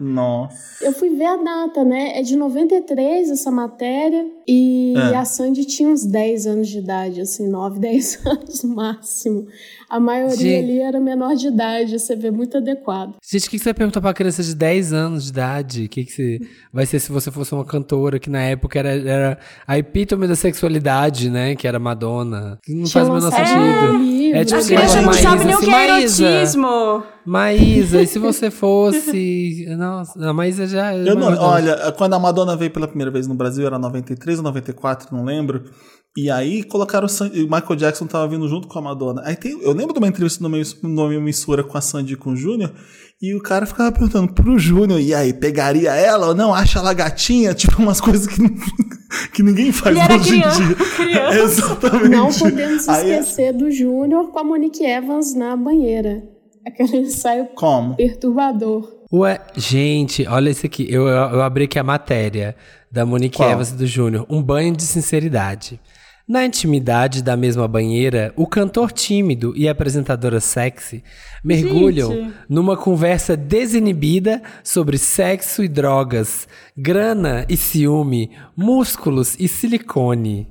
Nossa. 0.00 0.84
Eu 0.84 0.92
fui 0.92 1.10
ver 1.10 1.26
a 1.26 1.36
data, 1.36 1.84
né? 1.84 2.18
É 2.18 2.22
de 2.22 2.36
93 2.36 3.30
essa 3.30 3.50
matéria. 3.50 4.26
E 4.46 4.94
é. 4.96 5.16
a 5.16 5.24
Sandy 5.24 5.64
tinha 5.64 5.88
uns 5.88 6.04
10 6.06 6.46
anos 6.46 6.68
de 6.68 6.78
idade, 6.78 7.20
assim, 7.20 7.48
9, 7.48 7.80
10 7.80 8.20
anos 8.26 8.62
no 8.62 8.74
máximo. 8.74 9.46
A 9.88 10.00
maioria 10.00 10.36
Gente. 10.36 10.64
ali 10.64 10.80
era 10.80 11.00
menor 11.00 11.34
de 11.34 11.46
idade, 11.48 11.98
você 11.98 12.16
vê 12.16 12.30
muito 12.30 12.56
adequado. 12.56 13.14
Gente, 13.24 13.46
o 13.46 13.50
que 13.50 13.58
você 13.58 13.64
vai 13.66 13.74
perguntar 13.74 14.00
pra 14.00 14.12
criança 14.12 14.42
de 14.42 14.54
10 14.54 14.92
anos 14.92 15.24
de 15.24 15.30
idade? 15.30 15.84
O 15.84 15.88
que, 15.88 16.04
que 16.04 16.12
você 16.12 16.40
vai 16.72 16.86
ser 16.86 16.98
se 16.98 17.12
você 17.12 17.30
fosse 17.30 17.54
uma 17.54 17.64
cantora, 17.64 18.18
que 18.18 18.28
na 18.28 18.42
época 18.42 18.78
era, 18.78 18.90
era 18.90 19.38
a 19.66 19.78
epítome 19.78 20.26
da 20.26 20.34
sexualidade, 20.34 21.30
né? 21.30 21.54
Que 21.54 21.68
era 21.68 21.78
Madonna. 21.78 22.58
Não 22.68 22.86
faz 22.86 23.08
o 23.08 23.12
menor 23.14 23.30
sentido. 23.30 23.58
É, 23.58 23.92
é 24.32 24.44
tipo 24.44 24.58
assim, 24.58 24.74
a 24.76 24.86
gente 24.86 25.04
não 25.04 25.12
sabe 25.12 25.44
nem 25.44 25.54
o 25.54 25.60
que 25.60 25.70
é 25.70 25.98
erotismo. 25.98 27.02
Maísa, 27.24 28.02
e 28.02 28.06
se 28.06 28.18
você 28.20 28.50
fosse. 28.50 29.66
Nossa, 29.76 30.30
a 30.30 30.32
Maísa 30.32 30.66
já. 30.66 30.94
Eu 30.94 31.16
não, 31.16 31.36
olha, 31.38 31.92
quando 31.92 32.14
a 32.14 32.18
Madonna 32.18 32.56
veio 32.56 32.70
pela 32.70 32.86
primeira 32.86 33.10
vez 33.10 33.26
no 33.26 33.34
Brasil, 33.34 33.66
era 33.66 33.78
93 33.78 34.38
ou 34.38 34.44
94, 34.44 35.14
não 35.14 35.24
lembro. 35.24 35.64
E 36.16 36.30
aí 36.30 36.64
colocaram 36.64 37.04
o, 37.04 37.08
Sandy, 37.10 37.42
o 37.42 37.44
Michael 37.44 37.76
Jackson 37.76 38.06
tava 38.06 38.26
vindo 38.26 38.48
junto 38.48 38.66
com 38.68 38.78
a 38.78 38.82
Madonna. 38.82 39.22
Aí 39.24 39.36
tem, 39.36 39.60
eu 39.60 39.72
lembro 39.72 39.92
de 39.92 39.98
uma 39.98 40.08
entrevista 40.08 40.42
no 40.42 40.48
numa 40.82 41.14
emissora 41.14 41.62
com 41.62 41.76
a 41.76 41.80
Sandy 41.80 42.14
e 42.14 42.16
com 42.16 42.30
o 42.30 42.36
Júnior, 42.36 42.72
e 43.20 43.34
o 43.34 43.42
cara 43.42 43.66
ficava 43.66 43.92
perguntando 43.92 44.32
pro 44.32 44.58
Júnior, 44.58 44.98
e 44.98 45.14
aí, 45.14 45.34
pegaria 45.34 45.94
ela 45.94 46.28
ou 46.28 46.34
não? 46.34 46.54
Acha 46.54 46.78
ela 46.78 46.94
gatinha? 46.94 47.52
Tipo, 47.56 47.82
umas 47.82 48.00
coisas 48.00 48.26
que, 48.26 48.40
que 49.32 49.42
ninguém 49.42 49.72
faz 49.72 49.96
Ele 49.96 50.14
hoje 50.14 50.30
criança, 50.30 50.62
em 50.62 50.66
dia. 50.66 50.76
Criança. 50.96 51.38
Exatamente. 51.38 52.08
Não 52.08 52.32
podemos 52.32 52.88
aí, 52.88 53.10
é 53.10 53.20
esquecer 53.20 53.52
do 53.52 53.70
Júnior 53.70 54.30
com 54.30 54.38
a 54.38 54.44
Monique 54.44 54.84
Evans 54.84 55.34
na 55.34 55.56
banheira. 55.56 56.22
Aquele 56.66 56.98
ensaio 56.98 57.46
Como? 57.54 57.94
perturbador. 57.94 58.92
Ué, 59.12 59.40
gente, 59.56 60.26
olha 60.26 60.50
isso 60.50 60.66
aqui. 60.66 60.86
Eu, 60.90 61.06
eu, 61.06 61.14
eu 61.14 61.42
abri 61.42 61.64
aqui 61.64 61.78
a 61.78 61.84
matéria 61.84 62.56
da 62.90 63.06
Monique 63.06 63.36
Qual? 63.36 63.50
Evans 63.50 63.70
e 63.70 63.74
do 63.74 63.86
Júnior. 63.86 64.26
Um 64.28 64.42
banho 64.42 64.74
de 64.74 64.82
sinceridade. 64.82 65.80
Na 66.28 66.44
intimidade 66.44 67.22
da 67.22 67.36
mesma 67.36 67.68
banheira, 67.68 68.32
o 68.34 68.48
cantor 68.48 68.90
tímido 68.90 69.52
e 69.56 69.68
a 69.68 69.70
apresentadora 69.70 70.40
sexy 70.40 71.04
mergulham 71.44 72.10
Gente. 72.10 72.34
numa 72.48 72.76
conversa 72.76 73.36
desinibida 73.36 74.42
sobre 74.64 74.98
sexo 74.98 75.62
e 75.62 75.68
drogas, 75.68 76.48
grana 76.76 77.46
e 77.48 77.56
ciúme, 77.56 78.32
músculos 78.56 79.36
e 79.38 79.46
silicone. 79.46 80.48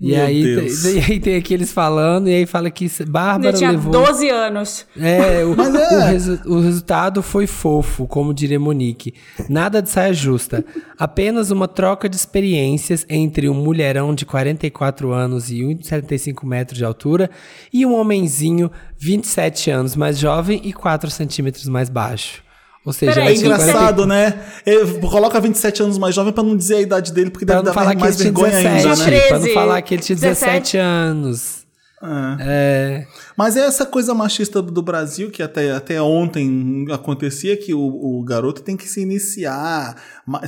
E 0.00 0.16
aí, 0.16 0.42
e 0.94 0.98
aí 0.98 1.20
tem 1.20 1.36
aqueles 1.36 1.72
falando, 1.72 2.28
e 2.28 2.34
aí 2.34 2.46
fala 2.46 2.70
que 2.70 2.88
Bárbara 3.06 3.52
tinha 3.52 3.72
levou... 3.72 3.92
12 3.92 4.28
anos. 4.30 4.86
É, 4.98 5.44
o, 5.44 5.52
é. 5.52 5.96
O, 5.96 6.00
resu, 6.06 6.40
o, 6.46 6.60
resultado 6.60 7.22
foi 7.22 7.46
fofo, 7.46 8.06
como 8.06 8.32
diria 8.32 8.58
Monique. 8.58 9.12
Nada 9.48 9.82
de 9.82 9.90
saia 9.90 10.14
justa. 10.14 10.64
Apenas 10.98 11.50
uma 11.50 11.68
troca 11.68 12.08
de 12.08 12.16
experiências 12.16 13.04
entre 13.10 13.48
um 13.48 13.54
mulherão 13.54 14.14
de 14.14 14.24
44 14.24 15.12
anos 15.12 15.50
e 15.50 15.60
1,75 15.60 16.46
metros 16.46 16.78
de 16.78 16.84
altura 16.84 17.30
e 17.70 17.84
um 17.84 17.94
homenzinho 17.94 18.70
27 18.96 19.70
anos 19.70 19.94
mais 19.94 20.18
jovem 20.18 20.62
e 20.64 20.72
4 20.72 21.10
centímetros 21.10 21.66
mais 21.66 21.90
baixo. 21.90 22.42
Ou 22.84 22.92
seja, 22.92 23.12
Peraí, 23.12 23.34
é 23.34 23.38
engraçado, 23.38 24.06
né? 24.06 24.42
Ele 24.64 25.00
coloca 25.00 25.38
27 25.38 25.82
anos 25.82 25.98
mais 25.98 26.14
jovem 26.14 26.32
pra 26.32 26.42
não 26.42 26.56
dizer 26.56 26.76
a 26.76 26.80
idade 26.80 27.12
dele, 27.12 27.30
porque 27.30 27.44
deve 27.44 27.62
dar 27.62 27.74
mais 27.74 28.16
vergonha 28.16 28.50
17, 28.50 28.66
ainda, 28.66 28.96
né? 28.96 29.04
13, 29.04 29.28
pra 29.28 29.38
não 29.38 29.48
falar 29.50 29.82
que 29.82 29.94
ele 29.94 30.02
tinha 30.02 30.16
17, 30.16 30.46
17 30.46 30.76
anos. 30.78 31.60
É. 32.02 32.36
é. 32.40 33.06
Mas 33.36 33.56
é 33.56 33.60
essa 33.60 33.84
coisa 33.84 34.14
machista 34.14 34.62
do 34.62 34.80
Brasil 34.80 35.30
que 35.30 35.42
até, 35.42 35.72
até 35.72 36.00
ontem 36.00 36.86
acontecia 36.90 37.54
que 37.56 37.74
o, 37.74 37.80
o 37.80 38.24
garoto 38.24 38.62
tem 38.62 38.74
que 38.74 38.88
se 38.88 39.02
iniciar 39.02 39.96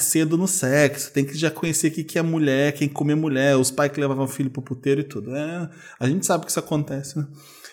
cedo 0.01 0.39
no 0.39 0.49
sexo, 0.49 1.13
tem 1.13 1.25
que 1.27 1.37
já 1.37 1.51
conhecer 1.51 1.89
o 1.89 1.91
que, 1.91 2.05
que 2.05 2.19
é 2.19 2.23
mulher, 2.23 2.73
quem 2.73 2.89
come 2.89 3.15
mulher, 3.15 3.57
os 3.57 3.71
pais 3.71 3.93
que 3.93 4.01
levavam 4.01 4.25
o 4.25 4.29
filho 4.29 4.51
pro 4.51 4.63
puteiro 4.63 5.03
e 5.03 5.05
tudo. 5.05 5.37
É, 5.37 5.69
a 6.01 6.07
gente 6.07 6.25
sabe 6.25 6.47
que 6.47 6.51
isso 6.51 6.61
acontece, 6.61 7.19
né? 7.19 7.27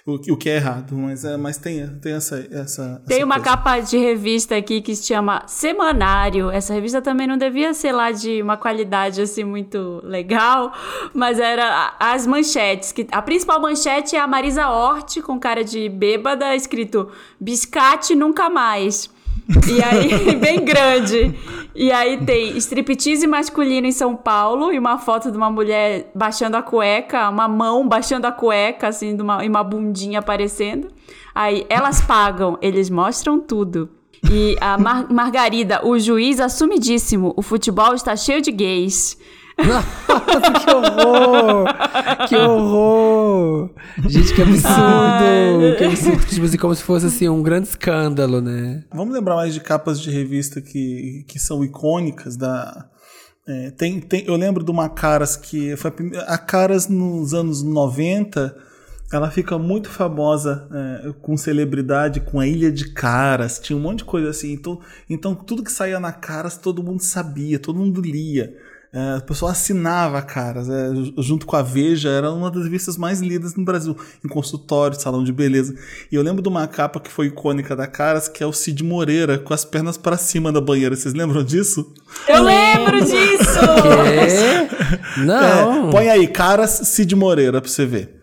O, 0.06 0.18
que- 0.18 0.32
o 0.32 0.38
que 0.38 0.50
é 0.50 0.56
errado, 0.56 0.96
mas, 0.96 1.24
é, 1.24 1.38
mas 1.38 1.58
tem, 1.58 1.86
tem 2.00 2.14
essa, 2.14 2.38
essa. 2.52 3.02
Tem 3.06 3.18
essa 3.18 3.26
uma 3.26 3.36
coisa. 3.36 3.50
capa 3.50 3.80
de 3.80 3.98
revista 3.98 4.56
aqui 4.56 4.82
que 4.82 4.96
se 4.96 5.06
chama 5.06 5.44
Semanário. 5.48 6.50
Essa 6.50 6.74
revista 6.74 7.02
também 7.02 7.28
não 7.28 7.38
devia 7.38 7.74
ser 7.74 7.92
lá 7.92 8.12
de 8.12 8.42
uma 8.42 8.58
qualidade 8.58 9.22
assim 9.22 9.44
muito 9.44 10.02
legal, 10.04 10.74
mas 11.14 11.40
era 11.40 11.96
as 12.00 12.26
manchetes. 12.26 12.92
Que, 12.92 13.08
a 13.12 13.22
principal 13.22 13.62
manchete 13.62 14.16
é 14.16 14.20
a 14.20 14.28
Marisa 14.28 14.70
Hort 14.70 15.22
com 15.22 15.40
cara 15.40 15.64
de 15.64 15.88
bêbada, 15.90 16.56
escrito 16.56 17.10
Biscate 17.40 18.16
nunca 18.16 18.50
mais. 18.50 19.10
E 19.68 19.84
aí, 19.84 20.36
bem 20.38 20.64
grande. 20.64 21.34
E 21.76 21.92
aí 21.92 22.18
tem 22.26 22.58
striptease 22.58 23.26
masculino 23.26 23.88
em 23.88 23.92
São 23.92 24.16
Paulo 24.16 24.72
e 24.72 24.78
uma 24.78 24.98
foto 24.98 25.32
de 25.32 25.38
uma 25.38 25.50
mulher 25.50 26.12
baixando 26.14 26.58
a 26.58 26.62
cueca, 26.62 27.30
uma 27.30 27.48
mão 27.48 27.88
baixando 27.88 28.28
a 28.28 28.32
cueca, 28.32 28.88
assim, 28.88 29.16
de 29.16 29.22
uma, 29.22 29.44
e 29.44 29.50
uma 29.50 29.64
bundinha 29.64 30.20
aparecendo. 30.20 30.88
Aí, 31.34 31.66
elas 31.70 32.02
pagam, 32.02 32.58
eles 32.62 32.90
mostram 32.90 33.40
tudo. 33.40 33.90
E 34.30 34.58
a 34.60 34.78
Mar- 34.78 35.08
Margarida, 35.10 35.86
o 35.88 35.98
juiz 35.98 36.40
assumidíssimo, 36.40 37.34
o 37.38 37.42
futebol 37.42 37.94
está 37.94 38.16
cheio 38.16 38.42
de 38.42 38.52
gays. 38.52 39.18
Nossa, 39.66 40.52
que 40.64 40.72
horror! 40.72 41.66
Que 42.28 42.36
horror! 42.36 43.70
Gente, 44.08 44.34
que 44.34 44.42
absurdo! 44.42 45.76
Que 45.78 45.84
absurdo. 45.84 46.26
Tipo 46.26 46.46
assim, 46.46 46.58
como 46.58 46.76
se 46.76 46.84
fosse 46.84 47.06
assim, 47.08 47.28
um 47.28 47.44
grande 47.44 47.68
escândalo, 47.68 48.42
né? 48.42 48.84
Vamos 48.94 49.14
lembrar 49.14 49.36
mais 49.36 49.54
de 49.54 49.60
capas 49.60 50.00
de 50.00 50.10
revista 50.10 50.62
que, 50.62 51.26
que 51.28 51.40
são 51.40 51.64
icônicas 51.64 52.38
da. 52.38 52.90
é, 53.48 53.72
tem, 53.72 54.00
tem, 54.00 54.24
eu 54.26 54.36
lembro 54.36 54.64
de 54.64 54.72
uma 54.72 54.90
Caras 54.90 55.36
que 55.36 55.76
foi 55.76 55.92
a, 56.16 56.34
a 56.34 56.38
Caras 56.38 56.88
nos 56.88 57.34
anos 57.34 57.62
90. 57.62 58.56
Ela 59.12 59.32
fica 59.32 59.58
muito 59.58 59.90
famosa 59.90 60.68
é, 60.72 61.14
com 61.20 61.36
celebridade, 61.36 62.20
com 62.20 62.40
a 62.40 62.46
Ilha 62.46 62.72
de 62.72 62.94
Caras, 62.94 63.58
tinha 63.58 63.76
um 63.76 63.82
monte 63.82 64.00
de 64.00 64.06
coisa 64.06 64.30
assim. 64.30 64.54
Então, 64.54 64.80
então 65.10 65.34
tudo 65.34 65.64
que 65.64 65.72
saía 65.72 66.00
na 66.00 66.12
Caras 66.12 66.58
todo 66.58 66.84
mundo 66.84 67.02
sabia, 67.02 67.58
todo 67.58 67.80
mundo 67.80 68.02
lia. 68.02 68.56
É, 68.92 69.18
o 69.18 69.22
pessoal 69.22 69.52
assinava 69.52 70.20
Caras, 70.24 70.68
é, 70.68 70.90
junto 71.20 71.46
com 71.46 71.56
a 71.56 71.62
Veja, 71.62 72.10
era 72.10 72.32
uma 72.32 72.50
das 72.50 72.64
revistas 72.64 72.98
mais 72.98 73.22
lidas 73.22 73.54
no 73.56 73.64
Brasil, 73.64 73.96
em 74.26 74.28
consultório, 74.28 75.00
salão 75.00 75.24
de 75.24 75.32
beleza. 75.32 75.76
E 76.12 76.16
eu 76.16 76.24
lembro 76.24 76.42
de 76.42 76.50
uma 76.50 76.68
capa 76.68 77.00
que 77.00 77.12
foi 77.12 77.28
icônica 77.28 77.76
da 77.76 77.86
Caras, 77.86 78.28
que 78.28 78.44
é 78.44 78.48
o 78.48 78.54
Cid 78.54 78.84
Moreira, 78.84 79.38
com 79.38 79.54
as 79.54 79.64
pernas 79.64 79.96
para 79.96 80.18
cima 80.18 80.52
da 80.52 80.60
banheira. 80.60 80.96
Vocês 80.96 81.14
lembram 81.14 81.44
disso? 81.44 81.94
Eu 82.28 82.44
lembro 82.44 83.00
disso! 83.06 83.60
É? 84.20 85.20
Não! 85.24 85.90
É, 85.90 85.92
põe 85.92 86.10
aí, 86.10 86.28
Caras 86.28 86.72
Cid 86.86 87.16
Moreira 87.16 87.62
pra 87.62 87.70
você 87.70 87.86
ver. 87.86 88.19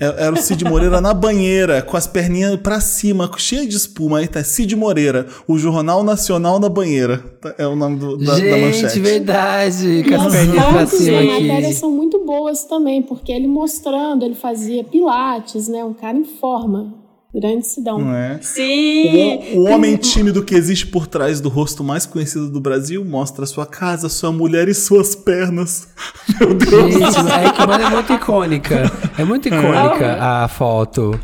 É- 0.00 0.24
Era 0.26 0.32
o 0.34 0.36
Cid 0.38 0.64
Moreira 0.64 1.00
na 1.00 1.12
banheira, 1.14 1.80
com 1.82 1.96
as 1.96 2.06
perninhas 2.06 2.56
pra 2.60 2.80
cima, 2.80 3.30
cheia 3.36 3.66
de 3.66 3.76
espuma. 3.76 4.18
Aí 4.18 4.26
tá 4.28 4.42
Cid 4.42 4.74
Moreira, 4.74 5.26
o 5.46 5.58
Jornal 5.58 6.02
Nacional 6.02 6.58
na 6.58 6.68
banheira. 6.68 7.18
Tá- 7.40 7.54
É 7.58 7.66
o 7.66 7.76
nome 7.76 7.98
do- 7.98 8.16
da, 8.18 8.32
da 8.32 8.38
Gente, 8.38 8.60
manchete. 8.60 9.00
verdade! 9.00 10.04
Com 10.08 10.14
as 10.14 10.26
as 10.26 10.32
perninhas 10.32 10.64
pra 10.66 10.86
cima 10.86 11.16
da 11.24 11.54
aqui. 11.64 11.74
são 11.74 11.90
muito 11.90 12.24
boas 12.24 12.64
também, 12.64 13.02
porque 13.02 13.30
ele 13.30 13.46
mostrando, 13.46 14.24
ele 14.24 14.34
fazia 14.34 14.82
pilates, 14.82 15.68
né? 15.68 15.84
Um 15.84 15.94
cara 15.94 16.16
em 16.16 16.24
forma. 16.24 16.94
Grande 17.34 17.66
cidão. 17.66 17.98
Não 17.98 18.14
é? 18.14 18.38
Sim! 18.42 19.54
O, 19.54 19.60
o 19.60 19.64
homem 19.70 19.96
tímido 19.96 20.44
que 20.44 20.54
existe 20.54 20.86
por 20.86 21.06
trás 21.06 21.40
do 21.40 21.48
rosto 21.48 21.82
mais 21.82 22.04
conhecido 22.04 22.50
do 22.50 22.60
Brasil 22.60 23.02
mostra 23.06 23.46
sua 23.46 23.64
casa, 23.64 24.10
sua 24.10 24.30
mulher 24.30 24.68
e 24.68 24.74
suas 24.74 25.14
pernas. 25.14 25.88
Meu 26.38 26.52
Deus. 26.52 26.92
Gente, 26.94 27.18
é 27.18 27.86
é 27.86 27.90
muito 27.90 28.12
icônica. 28.12 28.82
É 29.16 29.24
muito 29.24 29.48
icônica 29.48 30.18
a 30.20 30.46
foto. 30.46 31.18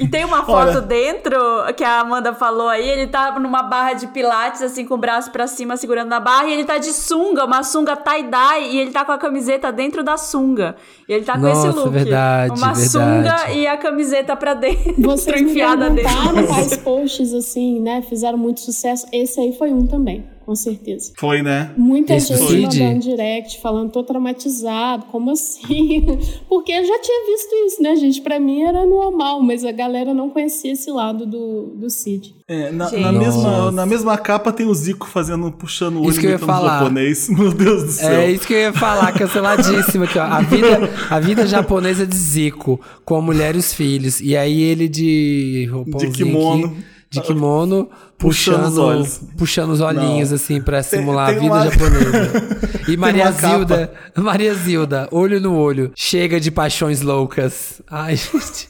E 0.00 0.08
tem 0.08 0.24
uma 0.24 0.42
foto 0.42 0.78
Olha. 0.78 0.80
dentro 0.80 1.38
que 1.76 1.84
a 1.84 2.00
Amanda 2.00 2.32
falou 2.32 2.68
aí, 2.68 2.88
ele 2.88 3.06
tá 3.06 3.38
numa 3.38 3.62
barra 3.62 3.92
de 3.92 4.06
pilates, 4.06 4.62
assim, 4.62 4.86
com 4.86 4.94
o 4.94 4.98
braço 4.98 5.30
pra 5.30 5.46
cima, 5.46 5.76
segurando 5.76 6.08
na 6.08 6.18
barra, 6.18 6.46
e 6.46 6.54
ele 6.54 6.64
tá 6.64 6.78
de 6.78 6.94
sunga, 6.94 7.44
uma 7.44 7.62
sunga 7.62 7.94
tie-dye, 7.94 8.70
e 8.72 8.80
ele 8.80 8.90
tá 8.90 9.04
com 9.04 9.12
a 9.12 9.18
camiseta 9.18 9.70
dentro 9.70 10.02
da 10.02 10.16
sunga. 10.16 10.76
E 11.06 11.12
ele 11.12 11.24
tá 11.26 11.34
com 11.34 11.40
Nossa, 11.40 11.68
esse 11.68 11.76
look. 11.76 11.90
verdade, 11.90 12.58
uma 12.58 12.72
verdade. 12.72 12.88
sunga 12.88 13.50
e 13.52 13.66
a 13.66 13.76
camiseta 13.76 14.34
pra 14.34 14.54
dentro, 14.54 14.94
Vocês 15.02 15.25
me 15.25 15.25
enfiada 15.34 15.90
dentro. 15.90 16.46
quais 16.46 16.76
posts, 16.78 17.32
assim, 17.34 17.80
né? 17.80 18.02
Fizeram 18.02 18.38
muito 18.38 18.60
sucesso. 18.60 19.06
Esse 19.12 19.40
aí 19.40 19.52
foi 19.52 19.72
um 19.72 19.86
também, 19.86 20.24
com 20.46 20.54
certeza. 20.54 21.12
Foi, 21.18 21.42
né? 21.42 21.72
Muita 21.76 22.14
Esse 22.14 22.36
gente 22.36 22.78
mandando 22.78 23.00
direct, 23.00 23.60
falando, 23.60 23.90
tô 23.90 24.04
traumatizado, 24.04 25.06
como 25.06 25.32
assim? 25.32 26.06
Porque 26.48 26.70
eu 26.70 26.84
já 26.86 27.00
tinha 27.00 27.26
visto 27.26 27.52
isso, 27.66 27.82
né, 27.82 27.96
gente? 27.96 28.20
Pra 28.20 28.38
mim 28.38 28.62
era 28.62 28.86
normal, 28.86 29.42
mas 29.42 29.64
a 29.64 29.72
galera 29.72 30.14
não 30.14 30.30
conhecia 30.30 30.72
esse 30.72 30.88
lado 30.90 31.26
do, 31.26 31.74
do 31.74 31.90
Cid. 31.90 32.36
É, 32.48 32.70
na, 32.70 32.88
na 32.92 33.12
mesma, 33.12 33.72
na 33.72 33.84
mesma 33.84 34.16
capa 34.16 34.52
tem 34.52 34.66
o 34.66 34.74
Zico 34.74 35.08
fazendo, 35.08 35.50
puxando 35.50 35.96
o 35.96 36.02
olho 36.02 36.10
Isso 36.10 36.20
que 36.20 36.26
eu 36.26 36.30
ia 36.30 36.38
falar. 36.38 36.78
japonês. 36.78 37.28
Meu 37.36 37.52
Deus 37.52 37.82
do 37.82 37.90
céu. 37.90 38.20
É 38.20 38.30
isso 38.30 38.46
que 38.46 38.54
eu 38.54 38.58
ia 38.58 38.72
falar, 38.72 39.10
canceladíssimo 39.12 40.04
aqui, 40.04 40.16
ó. 40.16 40.22
A 40.22 40.40
vida, 40.42 40.90
a 41.10 41.18
vida 41.18 41.44
japonesa 41.44 42.06
de 42.06 42.16
Zico, 42.16 42.80
com 43.04 43.16
a 43.16 43.20
mulher 43.20 43.56
e 43.56 43.58
os 43.58 43.72
filhos. 43.74 44.20
E 44.20 44.36
aí 44.36 44.62
ele 44.62 44.88
de 44.88 45.68
roupãozinho 45.72 46.12
De 46.12 46.18
kimono. 46.24 46.66
aqui, 46.66 46.76
de 47.10 47.20
kimono, 47.22 47.88
Puxando 48.18 48.54
puxando, 48.56 48.66
os 48.72 48.78
olhos. 48.78 49.20
puxando 49.36 49.70
os 49.70 49.80
olhinhos, 49.82 50.30
Não. 50.30 50.36
assim, 50.36 50.60
pra 50.60 50.82
Tem- 50.82 50.98
simular 51.00 51.28
tem 51.28 51.36
a 51.36 51.40
vida 51.40 51.54
uma- 51.54 51.64
japonesa. 51.70 52.56
E 52.88 52.96
Maria 52.96 53.32
capa. 53.32 53.48
Zilda, 53.48 53.92
Maria 54.16 54.54
Zilda, 54.54 55.08
olho 55.10 55.40
no 55.40 55.54
olho, 55.56 55.90
chega 55.96 56.38
de 56.40 56.50
paixões 56.52 57.00
loucas. 57.02 57.82
Ai, 57.90 58.14
gente. 58.16 58.68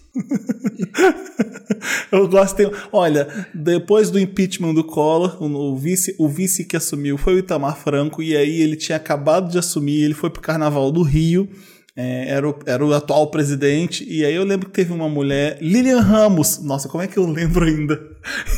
Eu 2.10 2.26
gosto. 2.28 2.56
Tem, 2.56 2.70
olha, 2.92 3.28
depois 3.54 4.10
do 4.10 4.18
impeachment 4.18 4.74
do 4.74 4.84
Collor, 4.84 5.36
o, 5.42 5.46
o 5.72 5.76
vice, 5.76 6.14
o 6.18 6.28
vice 6.28 6.64
que 6.64 6.76
assumiu 6.76 7.18
foi 7.18 7.34
o 7.34 7.38
Itamar 7.38 7.76
Franco, 7.76 8.22
e 8.22 8.36
aí 8.36 8.60
ele 8.62 8.76
tinha 8.76 8.96
acabado 8.96 9.50
de 9.50 9.58
assumir, 9.58 10.02
ele 10.02 10.14
foi 10.14 10.30
pro 10.30 10.40
Carnaval 10.42 10.90
do 10.90 11.02
Rio. 11.02 11.48
é, 11.94 12.28
era, 12.30 12.48
o, 12.48 12.54
era 12.66 12.84
o 12.84 12.92
atual 12.94 13.30
presidente, 13.30 14.04
e 14.08 14.24
aí 14.24 14.34
eu 14.34 14.44
lembro 14.44 14.66
que 14.68 14.74
teve 14.74 14.92
uma 14.92 15.08
mulher, 15.08 15.58
Lilian 15.60 16.00
Ramos, 16.00 16.58
nossa, 16.62 16.88
como 16.88 17.02
é 17.02 17.06
que 17.06 17.18
eu 17.18 17.26
lembro 17.30 17.64
ainda? 17.64 18.00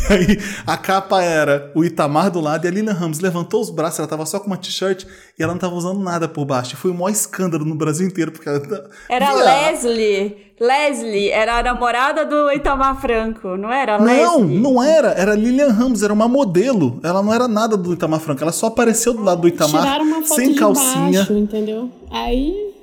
E 0.09 0.13
aí 0.13 0.39
a 0.67 0.77
capa 0.77 1.23
era 1.23 1.71
o 1.75 1.85
Itamar 1.85 2.31
do 2.31 2.41
lado 2.41 2.65
e 2.65 2.69
a 2.69 2.71
Lilian 2.71 2.93
Ramos 2.93 3.21
levantou 3.21 3.61
os 3.61 3.71
braços, 3.71 3.99
ela 3.99 4.09
tava 4.09 4.25
só 4.27 4.41
com 4.41 4.47
uma 4.47 4.57
t-shirt 4.57 5.05
e 5.39 5.43
ela 5.43 5.53
não 5.53 5.59
tava 5.61 5.75
usando 5.75 6.01
nada 6.01 6.29
por 6.29 6.45
baixo. 6.45 6.75
E 6.75 6.77
foi 6.77 6.91
o 6.91 6.95
maior 6.95 7.11
escândalo 7.11 7.65
no 7.65 7.75
Brasil 7.75 8.07
inteiro, 8.07 8.33
porque 8.33 8.49
ela. 8.49 8.59
Era 9.09 9.27
Viado. 9.35 9.45
Leslie. 9.45 10.49
Leslie 10.61 11.31
era 11.31 11.59
a 11.59 11.63
namorada 11.63 12.25
do 12.25 12.51
Itamar 12.51 13.01
Franco, 13.01 13.57
não 13.57 13.71
era? 13.73 13.97
Não, 13.97 14.41
Leslie? 14.41 14.59
não 14.59 14.83
era. 14.83 15.11
Era 15.11 15.37
Lilian 15.37 15.69
Ramos, 15.71 16.03
era 16.03 16.13
uma 16.13 16.27
modelo. 16.27 16.99
Ela 17.05 17.23
não 17.23 17.33
era 17.33 17.47
nada 17.47 17.77
do 17.77 17.93
Itamar 17.93 18.19
Franco. 18.19 18.43
Ela 18.43 18.51
só 18.51 18.67
apareceu 18.67 19.15
do 19.15 19.23
lado 19.23 19.43
do 19.43 19.47
Itamar 19.49 19.83
Tiraram 19.83 20.05
uma 20.05 20.23
foto 20.23 20.35
sem 20.35 20.53
de 20.53 20.59
calcinha. 20.59 21.21
baixo, 21.21 21.33
entendeu? 21.35 21.89
Aí 22.11 22.75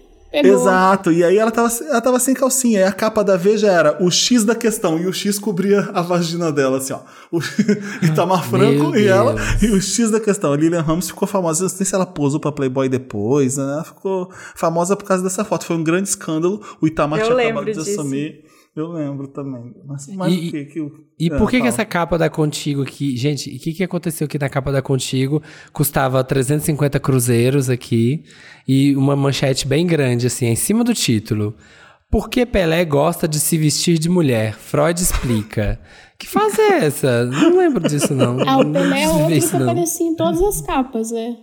pegou. 0.41 0.61
Exato. 0.61 1.11
E 1.11 1.23
aí 1.23 1.37
ela 1.37 1.51
tava, 1.51 1.71
ela 1.89 2.01
tava 2.01 2.19
sem 2.19 2.33
calcinha. 2.33 2.79
E 2.79 2.83
a 2.83 2.91
capa 2.91 3.23
da 3.23 3.35
Veja 3.37 3.67
era 3.67 4.03
o 4.03 4.09
X 4.11 4.43
da 4.43 4.55
questão. 4.55 4.97
E 4.99 5.05
o 5.07 5.13
X 5.13 5.37
cobria 5.39 5.89
a 5.93 6.01
vagina 6.01 6.51
dela, 6.51 6.77
assim, 6.77 6.93
ó. 6.93 6.99
O 7.31 7.39
Itamar 8.01 8.43
Franco 8.49 8.95
e 8.95 9.07
ela. 9.07 9.35
E 9.61 9.67
o 9.67 9.81
X 9.81 10.11
da 10.11 10.19
questão. 10.19 10.53
A 10.53 10.57
Lilian 10.57 10.81
Ramos 10.81 11.07
ficou 11.07 11.27
famosa. 11.27 11.61
Eu 11.63 11.69
não 11.69 11.75
sei 11.75 11.85
se 11.85 11.95
ela 11.95 12.05
posou 12.05 12.39
pra 12.39 12.51
Playboy 12.51 12.87
depois, 12.87 13.57
né? 13.57 13.63
Ela 13.63 13.83
ficou 13.83 14.29
famosa 14.55 14.95
por 14.95 15.05
causa 15.05 15.23
dessa 15.23 15.43
foto. 15.43 15.65
Foi 15.65 15.75
um 15.75 15.83
grande 15.83 16.09
escândalo. 16.09 16.61
O 16.81 16.87
Itamar 16.87 17.19
Eu 17.19 17.25
tinha 17.35 17.43
acabado 17.49 17.65
de 17.65 17.73
disso. 17.73 17.99
assumir. 17.99 18.44
Eu 18.75 18.91
lembro 18.91 19.27
também. 19.29 19.73
Mas, 19.85 20.07
mas 20.15 20.33
E- 20.33 20.51
que 20.51 20.65
que 20.65 20.81
o- 20.81 20.91
E 21.17 21.27
É, 21.27 21.37
por 21.37 21.45
que, 21.49 21.57
que 21.57 21.59
fala. 21.59 21.69
essa 21.69 21.85
capa 21.85 22.17
da 22.17 22.29
Contigo 22.29 22.81
aqui. 22.83 23.15
Gente, 23.15 23.49
o 23.55 23.59
que, 23.59 23.73
que 23.73 23.83
aconteceu 23.83 24.25
aqui 24.25 24.37
na 24.37 24.49
capa 24.49 24.69
da 24.71 24.81
Contigo? 24.81 25.41
Custava 25.71 26.21
350 26.23 26.99
cruzeiros 26.99 27.69
aqui 27.69 28.23
e 28.67 28.93
uma 28.97 29.15
manchete 29.15 29.65
bem 29.65 29.87
grande, 29.87 30.27
assim, 30.27 30.47
em 30.47 30.55
cima 30.55 30.83
do 30.83 30.93
título. 30.93 31.55
Por 32.11 32.29
que 32.29 32.45
Pelé 32.45 32.83
gosta 32.83 33.27
de 33.29 33.39
se 33.39 33.57
vestir 33.57 33.97
de 33.97 34.09
mulher? 34.09 34.53
Freud 34.55 34.99
explica. 35.01 35.79
Que 36.17 36.27
fase 36.29 36.61
é 36.61 36.85
essa? 36.85 37.25
Não 37.25 37.57
lembro 37.57 37.85
disso, 37.89 38.13
não. 38.15 38.37
Ah, 38.47 38.57
o 38.59 38.71
Pelé 38.71 39.03
é 39.03 39.09
outro 39.09 39.27
que 39.49 39.55
aparecia 39.57 40.07
em 40.07 40.15
todas 40.15 40.41
as 40.41 40.61
capas, 40.61 41.11
né? 41.11 41.35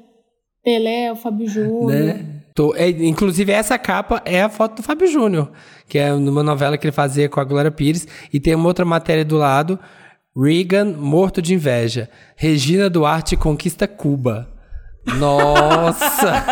Pelé, 0.65 1.13
o 1.13 1.17
Fábio 1.17 1.47
Júnior. 1.47 1.91
Né? 1.91 2.27
Tô- 2.55 2.75
é, 2.75 2.89
inclusive, 2.89 3.53
essa 3.53 3.79
capa 3.79 4.23
é 4.25 4.41
a 4.43 4.49
foto 4.49 4.77
do 4.77 4.83
Fábio 4.83 5.07
Júnior, 5.09 5.51
que 5.93 5.99
é 5.99 6.11
numa 6.11 6.43
novela 6.43 6.79
que 6.79 6.87
ele 6.87 6.93
fazia 6.93 7.29
com 7.29 7.39
a 7.39 7.45
Glória 7.45 7.71
Pires. 7.71 8.09
E 8.33 8.41
tem 8.41 8.55
uma 8.55 8.67
outra 8.67 8.83
matéria 8.83 9.27
do 9.27 9.37
lado: 9.37 9.79
Reagan 10.35 10.87
morto 10.87 11.43
de 11.43 11.53
inveja. 11.53 12.09
Regina 12.35 12.89
Duarte 12.89 13.37
conquista 13.37 13.87
Cuba. 13.87 14.49
Nossa! 15.05 16.45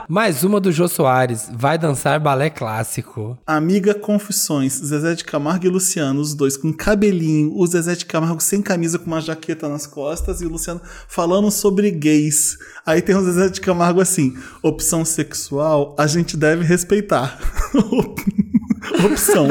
Mais 0.08 0.42
uma 0.42 0.60
do 0.60 0.72
Jô 0.72 0.88
Soares. 0.88 1.48
Vai 1.52 1.78
dançar 1.78 2.18
balé 2.18 2.50
clássico. 2.50 3.38
Amiga 3.46 3.94
Confissões, 3.94 4.72
Zezé 4.72 5.14
de 5.14 5.24
Camargo 5.24 5.66
e 5.66 5.68
Luciano, 5.68 6.20
os 6.20 6.34
dois 6.34 6.56
com 6.56 6.72
cabelinho, 6.72 7.52
o 7.56 7.66
Zezé 7.66 7.94
de 7.94 8.06
Camargo 8.06 8.40
sem 8.40 8.60
camisa 8.60 8.98
com 8.98 9.06
uma 9.06 9.20
jaqueta 9.20 9.68
nas 9.68 9.86
costas 9.86 10.40
e 10.40 10.46
o 10.46 10.48
Luciano 10.48 10.80
falando 11.08 11.50
sobre 11.50 11.90
gays. 11.90 12.58
Aí 12.84 13.00
tem 13.00 13.14
o 13.14 13.24
Zezé 13.24 13.48
de 13.48 13.60
Camargo 13.60 14.00
assim: 14.00 14.36
opção 14.62 15.04
sexual 15.04 15.94
a 15.98 16.06
gente 16.06 16.36
deve 16.36 16.64
respeitar. 16.64 17.38
opção. 19.04 19.48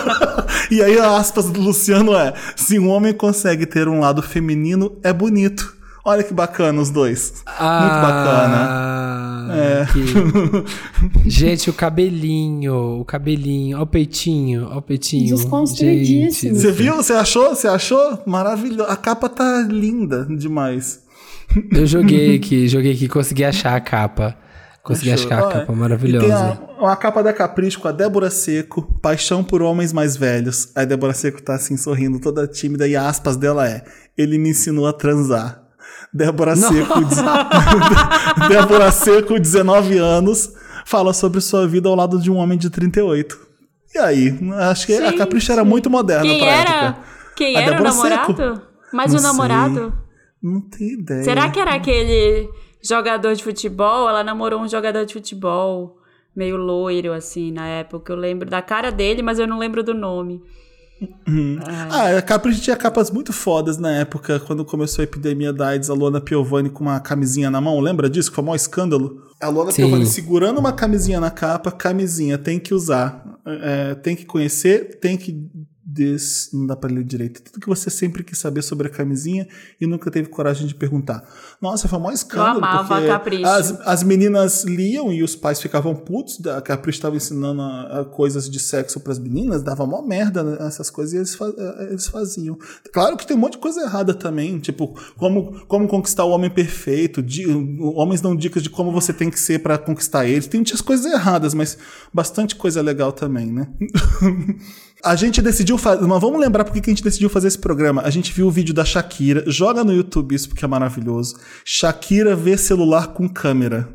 e 0.70 0.82
aí 0.82 0.98
aspas 0.98 1.50
do 1.50 1.60
Luciano 1.60 2.14
é: 2.14 2.32
se 2.56 2.78
um 2.78 2.88
homem 2.88 3.12
consegue 3.12 3.66
ter 3.66 3.88
um 3.88 4.00
lado 4.00 4.22
feminino, 4.22 4.98
é 5.02 5.12
bonito. 5.12 5.81
Olha 6.04 6.22
que 6.24 6.34
bacana 6.34 6.80
os 6.80 6.90
dois. 6.90 7.42
Muito 7.46 8.00
bacana. 8.02 8.56
Ah, 8.68 9.48
É. 9.52 9.86
que- 9.92 11.28
Gente, 11.30 11.70
o 11.70 11.72
cabelinho, 11.72 13.00
o 13.00 13.04
cabelinho, 13.04 13.78
ó 13.78 13.82
o 13.82 13.86
peitinho, 13.86 14.66
ó 14.70 14.78
o 14.78 14.82
peitinho. 14.82 15.36
Desconstruidíssimo. 15.36 16.56
Você 16.56 16.72
viu? 16.72 16.96
Você 16.96 17.12
achou? 17.12 17.50
Você 17.54 17.68
achou? 17.68 18.18
Maravilhoso. 18.26 18.90
A 18.90 18.96
capa 18.96 19.28
tá 19.28 19.64
linda 19.68 20.26
demais. 20.28 21.02
Eu 21.70 21.86
joguei 21.86 22.34
aqui, 22.38 22.66
joguei 22.66 22.92
aqui, 22.94 23.08
consegui 23.08 23.44
achar 23.44 23.74
a 23.76 23.80
capa. 23.80 24.36
Consegui 24.82 25.12
Achou? 25.12 25.26
achar 25.28 25.38
a 25.38 25.42
capa 25.46 25.62
E 25.62 25.66
tem 25.66 25.76
maravilhosa. 25.76 26.58
a, 26.80 26.92
a 26.92 26.96
capa 26.96 27.22
da 27.22 27.32
Capricho 27.32 27.78
com 27.78 27.86
a 27.86 27.92
Débora 27.92 28.28
Seco, 28.30 28.82
Paixão 29.00 29.44
por 29.44 29.62
Homens 29.62 29.92
Mais 29.92 30.16
Velhos. 30.16 30.70
Aí 30.74 30.82
a 30.82 30.86
Débora 30.86 31.12
Seco 31.12 31.40
tá 31.40 31.54
assim, 31.54 31.76
sorrindo, 31.76 32.18
toda 32.18 32.48
tímida, 32.48 32.88
e 32.88 32.96
aspas 32.96 33.36
dela 33.36 33.68
é: 33.68 33.84
Ele 34.18 34.38
me 34.38 34.48
ensinou 34.50 34.88
a 34.88 34.92
transar. 34.92 35.61
Débora 36.12 36.54
Seco, 36.56 37.04
de- 37.04 38.48
Débora 38.48 38.90
Seco, 38.90 39.38
19 39.38 39.98
anos, 39.98 40.52
fala 40.84 41.12
sobre 41.12 41.40
sua 41.40 41.66
vida 41.66 41.88
ao 41.88 41.94
lado 41.94 42.20
de 42.20 42.30
um 42.30 42.36
homem 42.36 42.58
de 42.58 42.68
38. 42.70 43.38
E 43.94 43.98
aí? 43.98 44.38
Acho 44.70 44.86
que 44.86 44.94
a 44.94 45.06
Gente. 45.06 45.18
Capricho 45.18 45.52
era 45.52 45.64
muito 45.64 45.88
moderna 45.90 46.22
Quem 46.22 46.38
pra 46.38 46.48
era? 46.48 46.70
época. 46.86 46.98
Quem 47.36 47.56
A 47.56 47.60
era 47.60 47.68
o 47.68 47.74
Débora 47.76 47.90
namorado? 47.90 48.36
Seco. 48.36 48.62
Mas 48.92 49.12
Não 49.12 49.20
o 49.20 49.22
namorado? 49.22 49.92
Não 50.42 50.60
tenho 50.60 51.00
ideia. 51.00 51.24
Será 51.24 51.48
que 51.50 51.60
era 51.60 51.74
aquele 51.74 52.48
jogador 52.82 53.34
de 53.34 53.42
futebol? 53.44 54.08
Ela 54.08 54.22
namorou 54.24 54.60
um 54.60 54.68
jogador 54.68 55.04
de 55.06 55.14
futebol 55.14 55.96
meio 56.34 56.56
loiro, 56.56 57.12
assim, 57.12 57.52
na 57.52 57.66
época. 57.66 58.12
Eu 58.12 58.16
lembro 58.16 58.48
da 58.50 58.60
cara 58.60 58.90
dele, 58.90 59.22
mas 59.22 59.38
eu 59.38 59.46
não 59.46 59.58
lembro 59.58 59.82
do 59.82 59.94
nome. 59.94 60.42
Ah, 61.90 62.18
a 62.18 62.22
Capricho 62.22 62.60
tinha 62.60 62.76
capas 62.76 63.10
muito 63.10 63.32
fodas 63.32 63.78
na 63.78 63.92
época, 63.92 64.40
quando 64.40 64.64
começou 64.64 65.02
a 65.02 65.04
epidemia 65.04 65.52
da 65.52 65.68
AIDS, 65.68 65.90
a 65.90 65.94
Luana 65.94 66.20
Piovani 66.20 66.70
com 66.70 66.84
uma 66.84 67.00
camisinha 67.00 67.50
na 67.50 67.60
mão, 67.60 67.80
lembra 67.80 68.08
disso? 68.08 68.32
Foi 68.32 68.42
o 68.42 68.46
maior 68.46 68.56
escândalo. 68.56 69.22
A 69.40 69.48
Luana 69.48 69.72
Sim. 69.72 69.82
Piovani 69.82 70.06
segurando 70.06 70.58
uma 70.58 70.72
camisinha 70.72 71.20
na 71.20 71.30
capa, 71.30 71.70
camisinha, 71.70 72.38
tem 72.38 72.58
que 72.58 72.74
usar, 72.74 73.38
é, 73.46 73.94
tem 73.94 74.14
que 74.14 74.24
conhecer, 74.24 74.98
tem 75.00 75.16
que... 75.16 75.46
Des... 75.94 76.48
Não 76.52 76.66
dá 76.66 76.74
pra 76.74 76.90
ler 76.90 77.04
direito. 77.04 77.42
Tudo 77.42 77.60
que 77.60 77.68
você 77.68 77.90
sempre 77.90 78.24
quis 78.24 78.38
saber 78.38 78.62
sobre 78.62 78.86
a 78.86 78.90
camisinha 78.90 79.46
e 79.80 79.86
nunca 79.86 80.10
teve 80.10 80.28
coragem 80.28 80.66
de 80.66 80.74
perguntar. 80.74 81.22
Nossa, 81.60 81.86
foi 81.86 81.98
o 81.98 82.02
maior 82.02 82.14
escândalo. 82.14 82.58
amava 82.58 82.88
porque 82.96 83.10
a 83.10 83.12
Capricho. 83.12 83.44
As, 83.46 83.80
as 83.86 84.02
meninas 84.02 84.64
liam 84.64 85.12
e 85.12 85.22
os 85.22 85.36
pais 85.36 85.60
ficavam 85.60 85.94
putos. 85.94 86.44
A 86.46 86.62
Capricho 86.62 86.96
estava 86.98 87.16
ensinando 87.16 87.60
a- 87.60 88.00
a 88.00 88.04
coisas 88.06 88.48
de 88.48 88.58
sexo 88.58 89.00
para 89.00 89.12
as 89.12 89.18
meninas, 89.18 89.62
dava 89.62 89.86
mó 89.86 90.00
merda 90.02 90.42
né, 90.42 90.56
essas 90.66 90.88
coisas 90.88 91.12
e 91.12 91.16
eles, 91.18 91.34
fa- 91.34 91.52
eh, 91.56 91.88
eles 91.90 92.06
faziam. 92.06 92.58
Claro 92.92 93.16
que 93.16 93.26
tem 93.26 93.36
um 93.36 93.40
monte 93.40 93.52
de 93.52 93.58
coisa 93.58 93.82
errada 93.82 94.14
também, 94.14 94.58
tipo, 94.60 94.98
como, 95.18 95.64
como 95.66 95.86
conquistar 95.86 96.24
o 96.24 96.30
homem 96.30 96.48
perfeito, 96.50 97.22
di- 97.22 97.46
homens 97.80 98.20
dão 98.20 98.34
dicas 98.34 98.62
de 98.62 98.70
como 98.70 98.90
você 98.90 99.12
tem 99.12 99.28
que 99.30 99.38
ser 99.38 99.58
para 99.58 99.76
conquistar 99.76 100.24
eles. 100.26 100.46
Tem 100.46 100.60
muitas 100.60 100.80
coisas 100.80 101.04
erradas, 101.12 101.52
mas 101.54 101.76
bastante 102.14 102.56
coisa 102.56 102.80
legal 102.80 103.12
também, 103.12 103.52
né? 103.52 103.68
A 105.04 105.16
gente 105.16 105.42
decidiu 105.42 105.76
fazer. 105.82 106.06
Mas 106.06 106.20
vamos 106.20 106.40
lembrar 106.40 106.64
por 106.64 106.72
que 106.72 106.80
a 106.80 106.92
gente 106.92 107.02
decidiu 107.04 107.28
fazer 107.28 107.48
esse 107.48 107.58
programa. 107.58 108.02
A 108.02 108.10
gente 108.10 108.32
viu 108.32 108.46
o 108.46 108.50
vídeo 108.50 108.72
da 108.74 108.84
Shakira. 108.84 109.44
Joga 109.46 109.84
no 109.84 109.92
YouTube 109.92 110.34
isso 110.34 110.48
porque 110.48 110.64
é 110.64 110.68
maravilhoso. 110.68 111.36
Shakira 111.64 112.34
vê 112.36 112.56
celular 112.56 113.08
com 113.08 113.28
câmera. 113.28 113.88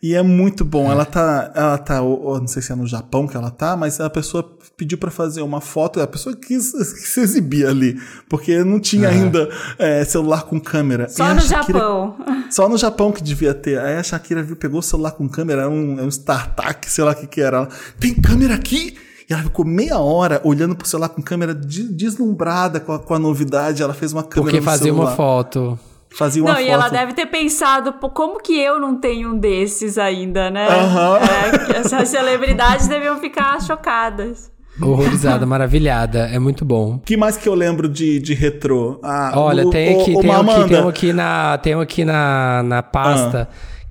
E 0.00 0.14
é 0.14 0.22
muito 0.22 0.64
bom. 0.64 0.90
Ela 0.92 1.04
tá. 1.04 1.50
Ela 1.56 1.76
tá. 1.76 2.00
ou- 2.02 2.22
ou 2.22 2.38
Não 2.40 2.46
sei 2.46 2.62
se 2.62 2.70
é 2.70 2.74
no 2.76 2.86
Japão 2.86 3.26
que 3.26 3.36
ela 3.36 3.50
tá, 3.50 3.76
mas 3.76 3.98
a 4.00 4.08
pessoa 4.08 4.48
pediu 4.76 4.96
pra 4.96 5.10
fazer 5.10 5.42
uma 5.42 5.60
foto. 5.60 6.00
A 6.00 6.06
pessoa 6.06 6.36
quis, 6.36 6.70
quis 6.94 7.08
se 7.08 7.20
exibir 7.20 7.66
ali. 7.66 8.00
Porque 8.28 8.62
não 8.62 8.78
tinha 8.78 9.08
ainda 9.08 9.48
é, 9.76 10.04
celular 10.04 10.42
com 10.44 10.60
câmera. 10.60 11.08
Só 11.08 11.28
E 11.32 11.34
no 11.34 11.40
Shakira- 11.40 11.78
Japão. 11.80 12.16
só 12.48 12.68
no 12.68 12.78
Japão 12.78 13.10
que 13.10 13.20
devia 13.20 13.52
ter. 13.52 13.80
Aí 13.80 13.96
a 13.96 14.02
Shakira 14.04 14.40
viu, 14.40 14.54
pegou 14.54 14.78
o 14.78 14.82
celular 14.84 15.10
com 15.10 15.28
câmera, 15.28 15.62
era 15.62 15.70
um, 15.70 15.94
era 15.94 16.04
um 16.04 16.08
StarTAC, 16.08 16.88
sei 16.88 17.02
lá 17.02 17.10
o 17.10 17.14
que 17.16 17.26
que 17.26 17.40
era. 17.40 17.56
Ela, 17.56 17.68
tem 17.98 18.14
câmera 18.14 18.54
aqui? 18.54 18.94
E 19.28 19.32
ela 19.34 19.42
ficou 19.42 19.64
meia 19.64 19.98
hora 19.98 20.40
olhando 20.42 20.74
pro 20.74 20.86
celular 20.88 21.10
com 21.10 21.20
câmera 21.20 21.54
de- 21.54 21.92
deslumbrada 21.92 22.80
com 22.80 22.92
a, 22.92 22.98
com 22.98 23.14
a 23.14 23.18
novidade. 23.18 23.82
Ela 23.82 23.92
fez 23.94 24.12
uma 24.12 24.22
câmera 24.22 24.42
Porque 24.52 24.56
no 24.58 24.62
fazia 24.64 24.92
uma 24.92 25.10
celular. 25.10 25.16
foto. 25.16 25.78
Fazia 26.16 26.42
uma 26.42 26.48
não, 26.52 26.56
foto. 26.56 26.66
e 26.66 26.70
ela 26.70 26.88
deve 26.88 27.12
ter 27.12 27.26
pensado, 27.26 27.92
pô, 27.92 28.08
como 28.08 28.40
que 28.40 28.58
eu 28.58 28.80
não 28.80 28.98
tenho 28.98 29.34
um 29.34 29.38
desses 29.38 29.98
ainda, 29.98 30.50
né? 30.50 30.66
Aham. 30.66 31.18
É, 31.18 31.76
essas 31.80 32.08
celebridades 32.08 32.88
deviam 32.88 33.18
ficar 33.20 33.60
chocadas. 33.60 34.50
Horrorizada, 34.80 35.44
maravilhada. 35.46 36.20
É 36.32 36.38
muito 36.38 36.64
bom. 36.64 36.94
O 36.94 36.98
que 37.00 37.14
mais 37.16 37.36
que 37.36 37.46
eu 37.46 37.54
lembro 37.54 37.86
de, 37.88 38.18
de 38.20 38.32
retrô? 38.32 38.98
Ah, 39.02 39.32
Olha, 39.36 39.66
o- 39.66 39.70
tem 39.70 39.94
o- 39.96 40.00
aqui, 40.00 40.16
o 40.16 40.20
tem, 40.20 40.30
um 40.30 40.40
aqui, 40.40 40.68
tem 40.68 40.78
aqui 40.88 41.12
na, 41.12 41.58
tem 41.58 41.74
aqui 41.74 42.04
na, 42.06 42.62
na 42.62 42.82
pasta, 42.82 43.46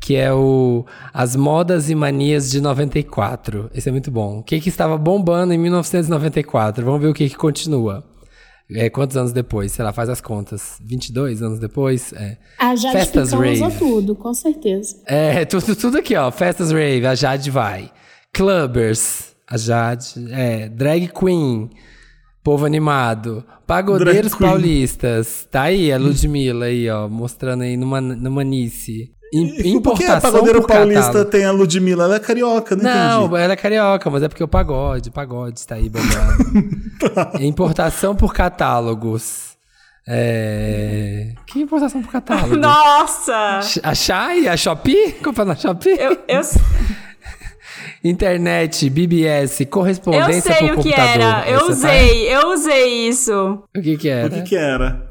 que 0.07 0.15
é 0.15 0.31
o 0.31 0.85
As 1.13 1.35
Modas 1.35 1.89
e 1.89 1.95
Manias 1.95 2.49
de 2.49 2.61
94. 2.61 3.69
Esse 3.75 3.89
é 3.89 3.91
muito 3.91 4.09
bom. 4.09 4.39
O 4.39 4.43
que 4.43 4.57
que 4.61 4.69
estava 4.69 4.97
bombando 4.97 5.53
em 5.53 5.57
1994? 5.57 6.85
Vamos 6.85 7.01
ver 7.01 7.07
o 7.07 7.13
que 7.13 7.27
que 7.27 7.35
continua. 7.35 8.05
É, 8.71 8.89
quantos 8.89 9.17
anos 9.17 9.33
depois? 9.33 9.73
Sei 9.73 9.83
lá, 9.83 9.91
faz 9.91 10.07
as 10.07 10.21
contas. 10.21 10.79
22 10.81 11.41
anos 11.41 11.59
depois? 11.59 12.13
É. 12.13 12.37
A 12.57 12.73
Jade 12.73 12.93
Festas 12.99 13.33
rave. 13.33 13.61
tudo, 13.77 14.15
com 14.15 14.33
certeza. 14.33 14.95
É, 15.05 15.43
tudo, 15.43 15.75
tudo 15.75 15.97
aqui, 15.97 16.15
ó. 16.15 16.31
Festas 16.31 16.71
Rave, 16.71 17.05
a 17.05 17.13
Jade 17.13 17.51
vai. 17.51 17.91
Clubbers, 18.33 19.35
a 19.45 19.57
Jade. 19.57 20.05
É, 20.31 20.69
Drag 20.69 21.09
Queen, 21.09 21.69
povo 22.41 22.65
animado. 22.65 23.43
Pagodeiros 23.65 24.33
paulistas. 24.35 25.49
Tá 25.51 25.63
aí, 25.63 25.91
a 25.91 25.97
Ludmilla 25.97 26.67
aí, 26.67 26.89
ó, 26.89 27.09
mostrando 27.09 27.63
aí 27.63 27.75
numa, 27.75 27.99
numa 27.99 28.45
Nice. 28.45 29.16
Im- 29.33 29.45
E 29.75 29.81
por 29.81 29.95
que 29.97 30.05
a 30.05 30.17
Importação 30.17 30.45
por 30.45 30.67
Paulista 30.67 31.01
catálogo. 31.07 31.31
tem 31.31 31.45
a 31.45 31.51
Ludmilla? 31.51 32.05
Ela 32.05 32.15
é 32.15 32.19
carioca, 32.19 32.75
não, 32.75 32.83
Não, 32.83 33.25
entendi. 33.25 33.41
ela 33.43 33.53
é 33.53 33.55
carioca, 33.57 34.09
mas 34.09 34.23
é 34.23 34.27
porque 34.29 34.43
o 34.43 34.47
pagode, 34.47 35.11
pagode 35.11 35.59
está 35.59 35.75
aí 35.75 35.89
bombando. 35.89 37.37
Importação 37.43 38.15
por 38.15 38.33
catálogos. 38.33 39.47
É... 40.09 41.33
Que 41.47 41.59
importação 41.59 42.01
por 42.01 42.09
catálogo? 42.09 42.55
Nossa! 42.57 43.59
A 43.83 43.93
Shai? 43.93 44.47
A 44.47 44.55
Shopee? 44.55 45.11
Compra 45.21 45.43
na 45.43 45.53
Shopee? 45.55 45.97
Eu, 45.99 46.17
eu, 46.29 46.41
Internet, 48.03 48.89
BBS, 48.89 49.61
eu 49.61 49.67
correspondência 49.67 50.53
sei 50.53 50.69
por 50.69 50.79
o 50.79 50.81
que 50.83 50.89
computador. 50.91 51.21
era. 51.21 51.49
Eu 51.49 51.59
tá? 51.59 51.65
usei, 51.65 52.33
eu 52.35 52.47
usei 52.53 53.07
isso. 53.09 53.63
O 53.75 53.81
que 53.81 53.97
que 53.97 54.07
era? 54.07 54.27
O 54.27 54.29
que 54.29 54.41
que 54.43 54.55
era? 54.55 55.07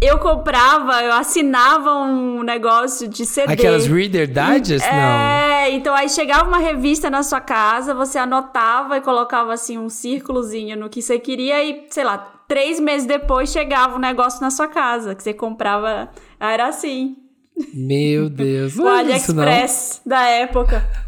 Eu 0.00 0.18
comprava, 0.18 1.02
eu 1.02 1.12
assinava 1.14 1.90
um 1.90 2.42
negócio 2.42 3.08
de 3.08 3.24
CD. 3.24 3.50
Aquelas 3.50 3.86
Reader 3.86 4.26
Digest? 4.26 4.86
Não. 4.86 4.94
É, 4.94 5.70
então 5.70 5.94
aí 5.94 6.08
chegava 6.10 6.46
uma 6.46 6.58
revista 6.58 7.08
na 7.08 7.22
sua 7.22 7.40
casa, 7.40 7.94
você 7.94 8.18
anotava 8.18 8.98
e 8.98 9.00
colocava 9.00 9.54
assim 9.54 9.78
um 9.78 9.88
círculozinho 9.88 10.76
no 10.76 10.90
que 10.90 11.00
você 11.00 11.18
queria 11.18 11.64
e, 11.64 11.86
sei 11.88 12.04
lá, 12.04 12.18
três 12.46 12.78
meses 12.78 13.06
depois 13.06 13.50
chegava 13.50 13.96
um 13.96 13.98
negócio 13.98 14.40
na 14.42 14.50
sua 14.50 14.68
casa, 14.68 15.14
que 15.14 15.22
você 15.22 15.32
comprava. 15.32 16.10
Era 16.38 16.68
assim. 16.68 17.16
Meu 17.72 18.28
Deus. 18.28 18.76
O 18.76 18.82
Não 18.82 18.98
é 18.98 19.02
isso, 19.16 19.34
não. 19.34 19.44
AliExpress 19.44 20.02
da 20.04 20.28
época. 20.28 21.05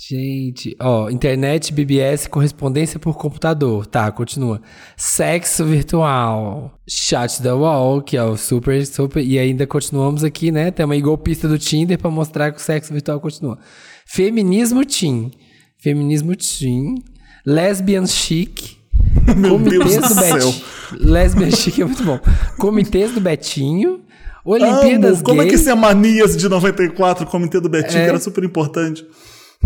Gente, 0.00 0.76
ó, 0.80 1.10
internet, 1.10 1.72
BBS, 1.72 2.28
correspondência 2.28 3.00
por 3.00 3.16
computador. 3.16 3.84
Tá, 3.84 4.12
continua. 4.12 4.62
Sexo 4.96 5.64
virtual. 5.64 6.72
Chat 6.88 7.42
da 7.42 7.56
wall, 7.56 8.00
que 8.00 8.16
é 8.16 8.22
o 8.22 8.36
super, 8.36 8.86
super. 8.86 9.20
E 9.24 9.36
ainda 9.40 9.66
continuamos 9.66 10.22
aqui, 10.22 10.52
né? 10.52 10.70
Tem 10.70 10.86
uma 10.86 10.96
golpista 11.00 11.48
do 11.48 11.58
Tinder 11.58 11.98
pra 11.98 12.12
mostrar 12.12 12.52
que 12.52 12.58
o 12.58 12.62
sexo 12.62 12.92
virtual 12.92 13.18
continua. 13.20 13.58
Feminismo 14.06 14.84
teen. 14.84 15.32
Feminismo 15.78 16.36
teen. 16.36 17.02
Lesbian 17.44 18.06
chic. 18.06 18.76
Meu 19.36 19.50
Comitês 19.58 19.84
Deus 19.84 20.08
do 20.08 20.14
do 20.14 20.20
céu. 20.20 20.54
Lesbian 20.92 21.50
chic 21.50 21.80
é 21.80 21.84
muito 21.84 22.04
bom. 22.04 22.20
Comitês 22.56 23.12
do 23.12 23.20
Betinho. 23.20 24.02
Olimpíadas 24.44 25.16
Amo. 25.16 25.24
Como 25.24 25.42
é 25.42 25.46
que 25.46 25.56
esse 25.56 25.68
é 25.68 25.74
Manias 25.74 26.36
de 26.36 26.48
94, 26.48 27.24
o 27.24 27.26
comitê 27.26 27.58
do 27.60 27.68
Betinho, 27.68 27.98
É. 28.00 28.04
que 28.04 28.10
era 28.10 28.20
super 28.20 28.44
importante. 28.44 29.04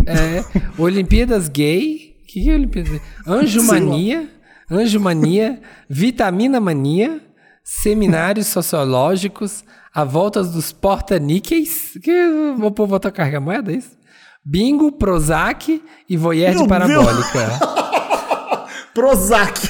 É, 0.06 0.44
Olimpíadas 0.78 1.48
Gay. 1.48 2.16
O 2.22 2.26
que, 2.26 2.42
que 2.42 2.50
é 2.50 2.54
Olimpíadas 2.54 2.92
Gay? 2.92 3.00
Anjo. 3.26 3.62
Mania. 3.62 4.28
Anjo 4.70 5.00
Mania. 5.00 5.60
Vitamina 5.88 6.60
Mania. 6.60 7.20
Seminários 7.62 8.46
sociológicos. 8.48 9.64
A 9.94 10.04
volta 10.04 10.42
dos 10.42 10.72
porta-níqueis. 10.72 11.98
Que 12.02 12.26
o 12.56 12.70
povo 12.70 12.90
voltou 12.90 13.08
a 13.08 13.12
carregar 13.12 13.40
moeda, 13.40 13.72
é 13.72 13.76
isso? 13.76 13.90
Bingo, 14.44 14.90
Prozac 14.90 15.82
e 16.08 16.16
voyeur 16.16 16.54
de 16.56 16.66
parabólica. 16.66 17.60
Prozac. 18.92 19.60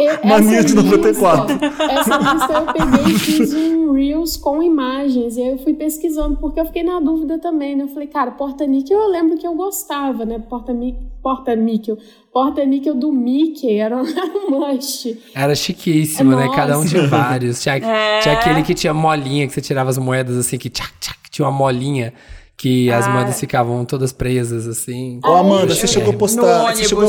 Eu- 0.00 0.18
Mania 0.28 0.64
de 0.64 0.74
94. 0.74 1.46
lista- 1.54 1.82
Essa 1.84 2.16
lista 2.18 2.52
eu 2.52 2.66
peguei 2.72 3.14
e 3.14 3.18
fiz 3.18 3.54
um 3.54 3.92
Reels 3.92 4.36
com 4.36 4.62
imagens. 4.62 5.36
E 5.36 5.42
aí 5.42 5.48
eu 5.50 5.58
fui 5.58 5.74
pesquisando, 5.74 6.36
porque 6.36 6.60
eu 6.60 6.66
fiquei 6.66 6.82
na 6.82 7.00
dúvida 7.00 7.38
também, 7.38 7.76
né? 7.76 7.84
Eu 7.84 7.88
falei, 7.88 8.08
cara, 8.08 8.30
porta-níquel 8.32 8.98
eu 8.98 9.08
lembro 9.08 9.36
que 9.38 9.46
eu 9.46 9.54
gostava, 9.54 10.24
né? 10.24 10.38
Porta-níquel. 10.38 11.02
Porta-níquel. 11.22 11.98
Porta-níquel 12.32 12.94
do 12.94 13.12
Mickey 13.12 13.76
era 13.78 13.96
um, 13.96 14.06
era 14.06 14.26
um 14.38 14.50
must. 14.72 15.18
Era 15.34 15.54
chiquíssimo, 15.54 16.36
né? 16.36 16.48
Cada 16.54 16.78
um 16.78 16.84
tinha 16.86 17.06
vários. 17.06 17.60
Tinha, 17.62 17.76
É. 17.76 18.20
tinha 18.20 18.34
aquele 18.34 18.62
que 18.62 18.74
tinha 18.74 18.94
molinha, 18.94 19.46
que 19.46 19.52
você 19.52 19.60
tirava 19.60 19.90
as 19.90 19.98
moedas 19.98 20.36
assim, 20.36 20.56
que 20.58 20.70
tchac, 20.70 20.92
tchac, 21.00 21.18
tinha 21.30 21.46
uma 21.46 21.56
molinha. 21.56 22.12
Que 22.56 22.90
as 22.90 23.06
Ah. 23.06 23.10
moedas 23.10 23.38
ficavam 23.38 23.84
todas 23.84 24.12
presas, 24.12 24.66
assim. 24.66 25.20
Ô, 25.24 25.28
Amanda, 25.34 25.72
você 25.74 25.86
chegou 25.86 26.12
a 26.12 26.16
postar. 26.16 26.74
Você 26.74 26.84
chegou. 26.84 27.08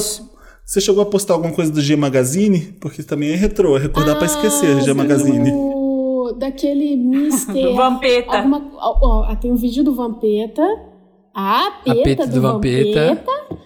Você 0.70 0.80
chegou 0.82 1.02
a 1.02 1.06
postar 1.06 1.34
alguma 1.34 1.54
coisa 1.54 1.72
do 1.72 1.82
G 1.82 1.96
Magazine? 1.96 2.60
Porque 2.80 3.02
também 3.02 3.32
é 3.32 3.36
retrô, 3.36 3.76
é 3.76 3.80
recordar 3.80 4.16
pra 4.18 4.26
esquecer, 4.28 4.82
G 4.82 4.92
Ah, 4.92 4.94
Magazine. 4.94 5.50
do- 5.52 6.34
Daquele 6.38 6.96
Mister. 6.96 7.56
Do 7.70 7.74
Vampeta. 7.76 8.38
Alguma, 8.38 8.70
ó, 8.76 9.24
ó, 9.32 9.36
tem 9.36 9.52
um 9.52 9.56
vídeo 9.56 9.84
do 9.84 9.96
Vampeta. 9.96 10.62
A 11.34 11.72
peta, 11.84 12.04
peta 12.04 12.28
do, 12.28 12.34
do 12.34 12.42
Vampeta. 12.42 13.08
Vampeta. 13.16 13.60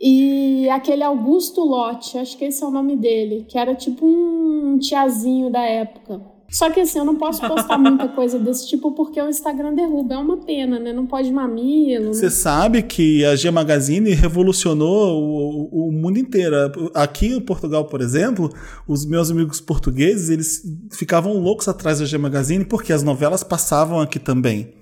E 0.00 0.68
aquele 0.70 1.02
Augusto 1.02 1.60
Lotte, 1.62 2.16
acho 2.18 2.38
que 2.38 2.44
esse 2.46 2.62
é 2.62 2.66
o 2.66 2.70
nome 2.70 2.96
dele, 2.96 3.44
que 3.48 3.58
era 3.58 3.74
tipo 3.74 4.06
um 4.06 4.78
tiazinho 4.78 5.50
da 5.50 5.60
época. 5.62 6.20
Só 6.50 6.70
que 6.70 6.80
assim, 6.80 6.98
eu 6.98 7.04
não 7.04 7.16
posso 7.16 7.46
postar 7.46 7.76
muita 7.76 8.08
coisa 8.08 8.38
desse 8.38 8.66
tipo 8.66 8.92
porque 8.92 9.20
o 9.20 9.28
Instagram 9.28 9.74
derruba. 9.74 10.14
É 10.14 10.18
uma 10.18 10.38
pena, 10.38 10.78
né? 10.78 10.92
Não 10.92 11.06
pode 11.06 11.30
mamilo. 11.30 12.14
Você 12.14 12.30
sabe 12.30 12.82
que 12.82 13.24
a 13.24 13.36
G 13.36 13.50
Magazine 13.50 14.10
revolucionou 14.14 15.22
o, 15.22 15.88
o 15.88 15.92
mundo 15.92 16.18
inteiro. 16.18 16.56
Aqui 16.94 17.26
em 17.26 17.40
Portugal, 17.40 17.84
por 17.84 18.00
exemplo, 18.00 18.50
os 18.86 19.04
meus 19.04 19.30
amigos 19.30 19.60
portugueses, 19.60 20.30
eles 20.30 20.62
ficavam 20.90 21.34
loucos 21.34 21.68
atrás 21.68 21.98
da 21.98 22.06
G 22.06 22.16
Magazine 22.16 22.64
porque 22.64 22.92
as 22.92 23.02
novelas 23.02 23.44
passavam 23.44 24.00
aqui 24.00 24.18
também. 24.18 24.77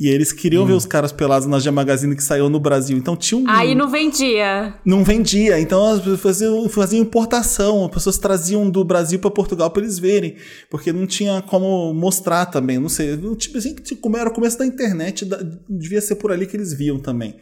E 0.00 0.06
eles 0.08 0.30
queriam 0.32 0.64
ver 0.64 0.74
os 0.74 0.86
caras 0.86 1.10
pelados 1.10 1.48
na 1.48 1.58
G 1.58 1.70
Magazine 1.72 2.14
que 2.14 2.22
saiu 2.22 2.48
no 2.48 2.60
Brasil. 2.60 2.96
Então 2.96 3.16
tinha 3.16 3.40
um. 3.40 3.48
Aí 3.48 3.74
não 3.74 3.88
vendia. 3.90 4.74
Não 4.84 5.02
vendia, 5.02 5.58
então 5.58 5.84
as 5.84 5.98
pessoas 5.98 6.20
faziam, 6.20 6.68
faziam 6.68 7.02
importação, 7.02 7.84
as 7.84 7.90
pessoas 7.90 8.16
traziam 8.16 8.70
do 8.70 8.84
Brasil 8.84 9.18
para 9.18 9.30
Portugal 9.30 9.70
para 9.70 9.82
eles 9.82 9.98
verem, 9.98 10.36
porque 10.70 10.92
não 10.92 11.04
tinha 11.04 11.42
como 11.42 11.92
mostrar 11.92 12.46
também, 12.46 12.78
não 12.78 12.88
sei, 12.88 13.16
tipo 13.36 13.58
assim, 13.58 13.74
tipo, 13.74 14.00
como 14.00 14.16
era 14.16 14.30
o 14.30 14.32
começo 14.32 14.56
da 14.56 14.64
internet, 14.64 15.24
da- 15.24 15.40
devia 15.68 16.00
ser 16.00 16.14
por 16.14 16.30
ali 16.30 16.46
que 16.46 16.56
eles 16.56 16.72
viam 16.72 16.98
também. 17.00 17.34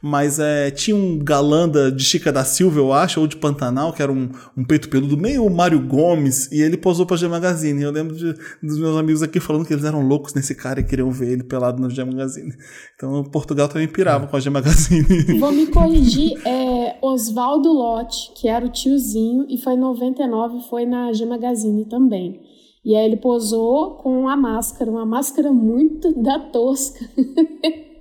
Mas 0.00 0.38
é, 0.38 0.70
tinha 0.70 0.94
um 0.96 1.18
galã 1.18 1.68
da- 1.68 1.90
de 1.90 2.04
Chica 2.04 2.30
da 2.32 2.44
Silva, 2.44 2.78
eu 2.78 2.92
acho, 2.92 3.20
ou 3.20 3.26
de 3.26 3.36
Pantanal, 3.36 3.92
que 3.92 4.00
era 4.02 4.12
um, 4.12 4.28
um 4.56 4.62
peito 4.64 4.88
peludo, 4.88 5.16
meio 5.16 5.48
Mário 5.50 5.80
Gomes, 5.80 6.48
e 6.52 6.62
ele 6.62 6.76
posou 6.76 7.06
pra 7.06 7.16
G 7.16 7.26
Magazine. 7.26 7.82
Eu 7.82 7.90
lembro 7.90 8.14
de- 8.14 8.34
dos 8.62 8.78
meus 8.78 8.96
amigos 8.96 9.20
aqui 9.22 9.40
falando 9.40 9.64
que 9.66 9.72
eles 9.72 9.84
eram 9.84 10.00
loucos 10.06 10.32
nesse 10.34 10.54
cara 10.54 10.78
e 10.80 10.84
queriam 10.84 11.10
ver 11.10 11.32
ele 11.32 11.42
pelado 11.42 11.82
na 11.82 11.88
G 11.88 12.03
Magazine. 12.04 12.52
Então 12.94 13.22
Portugal 13.24 13.68
também 13.68 13.88
pirava 13.88 14.26
com 14.26 14.36
a 14.36 14.40
G 14.40 14.50
Magazine. 14.50 15.04
Vou 15.38 15.52
me 15.52 15.66
corrigir, 15.66 16.40
é 16.46 16.96
Oswaldo 17.02 17.72
Lotte, 17.72 18.32
que 18.34 18.48
era 18.48 18.64
o 18.64 18.68
tiozinho, 18.68 19.46
e 19.48 19.58
foi 19.58 19.74
em 19.74 19.78
99, 19.78 20.68
foi 20.68 20.86
na 20.86 21.12
G 21.12 21.24
Magazine 21.26 21.84
também. 21.86 22.40
E 22.84 22.94
aí 22.94 23.06
ele 23.06 23.16
posou 23.16 23.96
com 23.96 24.28
a 24.28 24.36
máscara, 24.36 24.90
uma 24.90 25.06
máscara 25.06 25.52
muito 25.52 26.12
da 26.20 26.38
tosca. 26.38 27.08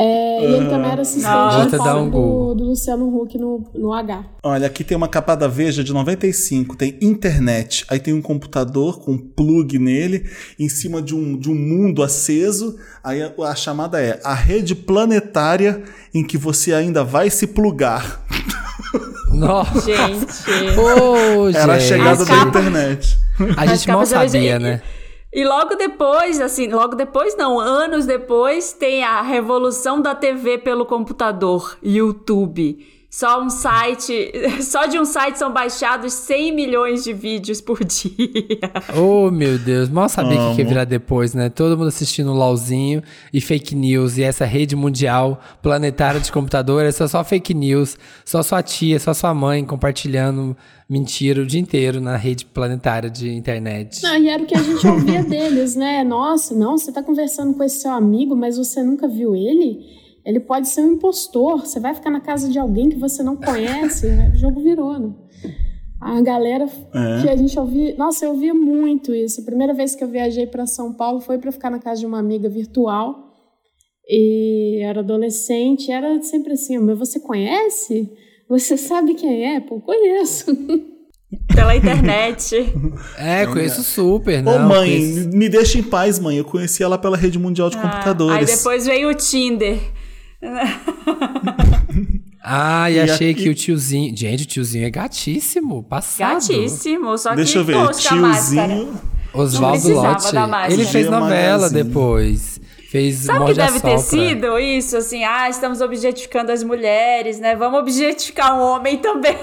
É, 0.00 0.40
e 0.42 0.54
ele 0.54 0.66
também 0.68 0.92
era 0.92 1.02
assistente 1.02 1.26
de 1.70 1.76
um 1.90 2.08
do, 2.08 2.54
do 2.54 2.64
Luciano 2.66 3.08
Huck 3.20 3.36
no, 3.36 3.64
no 3.74 3.92
H. 3.92 4.24
Olha, 4.44 4.68
aqui 4.68 4.84
tem 4.84 4.96
uma 4.96 5.08
capa 5.08 5.34
da 5.34 5.48
Veja 5.48 5.82
de 5.82 5.92
95, 5.92 6.76
tem 6.76 6.96
internet, 7.02 7.84
aí 7.88 7.98
tem 7.98 8.14
um 8.14 8.22
computador 8.22 9.00
com 9.00 9.12
um 9.14 9.18
plug 9.18 9.76
nele, 9.76 10.24
em 10.56 10.68
cima 10.68 11.02
de 11.02 11.16
um, 11.16 11.36
de 11.36 11.50
um 11.50 11.54
mundo 11.56 12.04
aceso, 12.04 12.78
aí 13.02 13.20
a, 13.20 13.32
a 13.42 13.54
chamada 13.56 14.00
é 14.00 14.20
a 14.22 14.34
rede 14.34 14.76
planetária 14.76 15.82
em 16.14 16.22
que 16.24 16.38
você 16.38 16.72
ainda 16.72 17.02
vai 17.02 17.28
se 17.28 17.48
plugar. 17.48 18.24
Nossa! 19.34 19.80
Gente. 19.80 20.26
Ô, 20.78 21.48
Era 21.50 21.72
a 21.74 21.78
gente. 21.78 21.88
chegada 21.88 22.10
As 22.22 22.28
da 22.28 22.36
capas- 22.36 22.48
internet. 22.48 23.18
A 23.56 23.62
As 23.64 23.70
gente 23.70 23.88
mal 23.88 23.96
capas 23.98 24.12
hoje- 24.12 24.30
sabia, 24.32 24.58
né? 24.60 24.80
E 25.32 25.44
logo 25.44 25.74
depois, 25.74 26.40
assim, 26.40 26.68
logo 26.68 26.94
depois 26.94 27.36
não, 27.36 27.60
anos 27.60 28.06
depois, 28.06 28.72
tem 28.72 29.04
a 29.04 29.20
revolução 29.20 30.00
da 30.00 30.14
TV 30.14 30.56
pelo 30.58 30.86
computador, 30.86 31.76
YouTube. 31.82 32.97
Só 33.10 33.42
um 33.42 33.48
site, 33.48 34.32
só 34.60 34.84
de 34.84 34.98
um 34.98 35.04
site 35.06 35.38
são 35.38 35.50
baixados 35.50 36.12
100 36.12 36.54
milhões 36.54 37.04
de 37.04 37.14
vídeos 37.14 37.58
por 37.58 37.80
dia. 37.82 38.70
Oh, 38.94 39.30
meu 39.30 39.58
Deus. 39.58 39.88
Mal 39.88 40.10
sabia 40.10 40.38
o 40.38 40.50
que, 40.50 40.56
que 40.56 40.62
ia 40.62 40.68
virar 40.68 40.84
depois, 40.84 41.32
né? 41.32 41.48
Todo 41.48 41.76
mundo 41.76 41.88
assistindo 41.88 42.32
LOLzinho 42.34 43.02
e 43.32 43.40
fake 43.40 43.74
news. 43.74 44.18
E 44.18 44.22
essa 44.22 44.44
rede 44.44 44.76
mundial 44.76 45.40
planetária 45.62 46.20
de 46.20 46.30
computador, 46.30 46.84
é 46.84 46.92
só, 46.92 47.08
só 47.08 47.24
fake 47.24 47.54
news. 47.54 47.96
Só 48.26 48.42
sua 48.42 48.62
tia, 48.62 49.00
só 49.00 49.14
sua 49.14 49.32
mãe 49.32 49.64
compartilhando 49.64 50.54
mentira 50.86 51.42
o 51.42 51.46
dia 51.46 51.60
inteiro 51.60 52.02
na 52.02 52.16
rede 52.16 52.44
planetária 52.44 53.08
de 53.08 53.30
internet. 53.30 54.02
Não, 54.02 54.16
e 54.18 54.28
era 54.28 54.42
o 54.42 54.46
que 54.46 54.56
a 54.56 54.62
gente 54.62 54.86
ouvia 54.86 55.22
deles, 55.24 55.74
né? 55.74 56.04
Nossa, 56.04 56.54
não, 56.54 56.76
você 56.76 56.92
tá 56.92 57.02
conversando 57.02 57.54
com 57.54 57.64
esse 57.64 57.80
seu 57.80 57.90
amigo, 57.90 58.36
mas 58.36 58.58
você 58.58 58.82
nunca 58.82 59.08
viu 59.08 59.34
ele? 59.34 60.07
Ele 60.24 60.40
pode 60.40 60.68
ser 60.68 60.82
um 60.82 60.92
impostor. 60.92 61.60
Você 61.66 61.80
vai 61.80 61.94
ficar 61.94 62.10
na 62.10 62.20
casa 62.20 62.48
de 62.48 62.58
alguém 62.58 62.88
que 62.88 62.98
você 62.98 63.22
não 63.22 63.36
conhece. 63.36 64.06
O 64.34 64.36
jogo 64.36 64.62
virou, 64.62 64.98
né? 64.98 65.10
A 66.00 66.20
galera 66.20 66.64
É. 66.94 67.22
que 67.22 67.28
a 67.28 67.36
gente 67.36 67.58
ouvia. 67.58 67.94
Nossa, 67.96 68.24
eu 68.24 68.30
ouvia 68.30 68.54
muito 68.54 69.14
isso. 69.14 69.40
A 69.40 69.44
primeira 69.44 69.74
vez 69.74 69.94
que 69.94 70.04
eu 70.04 70.08
viajei 70.08 70.46
para 70.46 70.66
São 70.66 70.92
Paulo 70.92 71.20
foi 71.20 71.38
para 71.38 71.50
ficar 71.50 71.70
na 71.70 71.78
casa 71.78 72.00
de 72.00 72.06
uma 72.06 72.18
amiga 72.18 72.48
virtual. 72.48 73.34
E 74.08 74.80
era 74.82 75.00
adolescente. 75.00 75.90
Era 75.90 76.20
sempre 76.22 76.52
assim: 76.52 76.78
mas 76.78 76.98
você 76.98 77.18
conhece? 77.20 78.10
Você 78.48 78.76
sabe 78.76 79.14
quem 79.14 79.54
é? 79.56 79.60
Pô, 79.60 79.80
conheço. 79.80 80.46
Pela 81.54 81.76
internet. 81.76 82.54
É, 83.18 83.44
conheço 83.46 83.82
super, 83.82 84.38
Ô 84.40 84.42
não. 84.58 84.68
mãe, 84.68 84.88
conheço- 84.98 85.28
me 85.36 85.48
deixa 85.48 85.78
em 85.78 85.82
paz, 85.82 86.18
mãe. 86.18 86.38
Eu 86.38 86.44
conheci 86.44 86.82
ela 86.82 86.96
pela 86.96 87.16
rede 87.18 87.38
mundial 87.38 87.68
de 87.68 87.76
Ah, 87.76 87.82
computadores. 87.82 88.48
Aí 88.50 88.56
depois 88.56 88.86
veio 88.86 89.10
o 89.10 89.14
Tinder. 89.14 89.78
Ah, 92.50 92.90
e, 92.90 92.94
E 92.94 93.00
achei 93.00 93.30
aqui- 93.32 93.42
que 93.44 93.48
o 93.50 93.54
tiozinho. 93.54 94.16
Gente, 94.16 94.44
o 94.44 94.46
tiozinho 94.46 94.86
é 94.86 94.90
gatíssimo. 94.90 95.82
Passado. 95.82 96.34
Gatíssimo, 96.34 97.18
só 97.18 97.34
Deixa 97.34 97.52
que 97.52 97.58
eu 97.58 97.64
ver, 97.64 97.72
tosca 97.74 98.14
a 98.14 98.16
máscara. 98.16 98.68
tiozinho. 98.74 99.00
Oswaldo 99.34 99.88
Lotti. 99.92 100.36
Ele 100.72 100.84
fez 100.86 101.10
novela 101.10 101.58
Magazine. 101.58 101.82
depois. 101.84 102.60
Fez 102.90 103.16
Sabe 103.16 103.40
o 103.40 103.46
que 103.46 103.54
deve 103.54 103.80
ter 103.80 103.98
sido 103.98 104.58
isso? 104.58 104.96
Assim, 104.96 105.24
ah, 105.24 105.50
estamos 105.50 105.82
objetificando 105.82 106.50
as 106.50 106.62
mulheres, 106.62 107.38
né? 107.38 107.54
Vamos 107.54 107.80
objetificar 107.80 108.56
o 108.58 108.62
homem 108.62 108.96
também. 108.96 109.36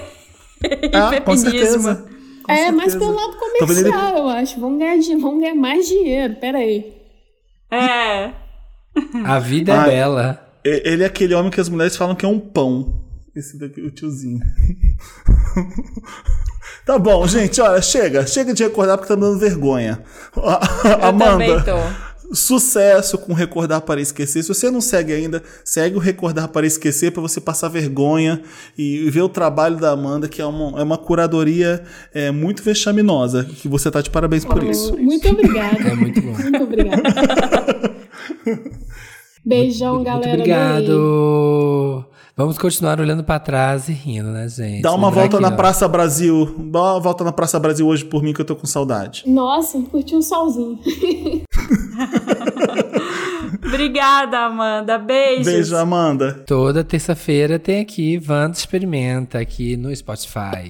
Ah, 0.92 1.22
com 1.22 1.38
Feminismo. 1.38 1.84
certeza. 1.84 2.06
Com 2.44 2.52
é, 2.52 2.72
mas 2.72 2.96
pelo 2.96 3.12
lado 3.14 3.34
vendo 3.60 3.72
ele- 3.72 3.84
comercial, 3.92 4.18
eu 4.18 4.30
acho. 4.30 4.60
Vamos 4.60 4.80
ganhar, 4.80 4.98
vamos 5.20 5.40
ganhar 5.42 5.54
mais 5.56 5.88
dinheiro. 5.88 6.36
Pera 6.38 6.58
aí. 6.58 6.92
É. 7.70 8.32
A 9.26 9.38
vida 9.38 9.74
é 9.76 9.84
bela. 9.86 10.45
Ele 10.66 11.04
é 11.04 11.06
aquele 11.06 11.36
homem 11.36 11.52
que 11.52 11.62
as 11.62 11.70
mulheres 11.70 11.96
falam 11.96 12.16
que 12.16 12.26
é 12.26 12.28
um 12.28 12.40
pão. 12.40 13.06
Esse 13.36 13.56
daqui, 13.56 13.82
o 13.82 13.92
tiozinho. 13.92 14.40
tá 16.84 16.98
bom, 16.98 17.28
gente, 17.28 17.62
olha, 17.62 17.80
chega. 17.84 18.26
Chega 18.26 18.52
de 18.52 18.64
recordar 18.64 18.98
porque 18.98 19.08
tá 19.08 19.16
me 19.16 19.22
dando 19.22 19.38
vergonha. 19.38 20.02
Eu 20.36 20.42
também 21.00 21.52
Amanda, 21.52 21.64
tô. 21.64 22.34
sucesso 22.34 23.20
com 23.20 23.34
Recordar 23.34 23.82
para 23.82 24.02
Esquecer. 24.02 24.42
Se 24.42 24.48
você 24.48 24.72
não 24.72 24.82
segue 24.82 25.14
ainda, 25.14 25.44
segue 25.64 25.98
o 25.98 26.00
Recordar 26.00 26.48
para 26.48 26.66
Esquecer 26.66 27.12
para 27.12 27.22
você 27.22 27.40
passar 27.40 27.68
vergonha 27.68 28.42
e 28.76 29.08
ver 29.12 29.22
o 29.22 29.30
trabalho 29.30 29.76
da 29.78 29.92
Amanda, 29.92 30.28
que 30.28 30.42
é 30.42 30.46
uma, 30.48 30.80
é 30.80 30.84
uma 30.84 30.98
curadoria 30.98 31.84
é, 32.12 32.32
muito 32.32 32.64
vexaminosa. 32.64 33.44
Que 33.44 33.68
você 33.68 33.92
tá 33.92 34.02
de 34.02 34.10
parabéns 34.10 34.44
por 34.44 34.64
isso. 34.64 34.98
Muito 34.98 35.30
obrigada. 35.30 35.90
É 35.90 35.94
muito 35.94 36.22
bom. 36.22 36.32
Muito 36.32 36.64
obrigada. 36.64 37.04
Beijão, 39.46 39.96
Muito 39.96 40.06
galera. 40.08 40.34
obrigado. 40.34 42.06
Vamos 42.38 42.58
continuar 42.58 43.00
olhando 43.00 43.24
pra 43.24 43.40
trás 43.40 43.88
e 43.88 43.94
rindo, 43.94 44.30
né, 44.30 44.50
gente? 44.50 44.82
Dá 44.82 44.92
uma 44.94 45.08
Lembrar 45.08 45.22
volta 45.22 45.40
na 45.40 45.48
ó, 45.48 45.52
Praça 45.52 45.88
Brasil. 45.88 46.54
Dá 46.70 46.82
uma 46.82 47.00
volta 47.00 47.24
na 47.24 47.32
Praça 47.32 47.58
Brasil 47.60 47.88
hoje 47.88 48.04
por 48.04 48.22
mim 48.22 48.34
que 48.34 48.42
eu 48.42 48.46
tô 48.46 48.56
com 48.58 48.66
saudade. 48.68 49.24
Nossa, 49.26 49.80
curti 49.84 50.16
um 50.16 50.22
solzinho. 50.22 50.78
Obrigada, 53.66 54.40
Amanda. 54.40 54.98
Beijos. 54.98 55.46
Beijo, 55.46 55.76
Amanda. 55.78 56.34
Toda 56.46 56.84
terça-feira 56.84 57.58
tem 57.58 57.80
aqui 57.80 58.22
Wanda 58.28 58.58
Experimenta 58.58 59.40
aqui 59.40 59.78
no 59.78 59.96
Spotify. 59.96 60.70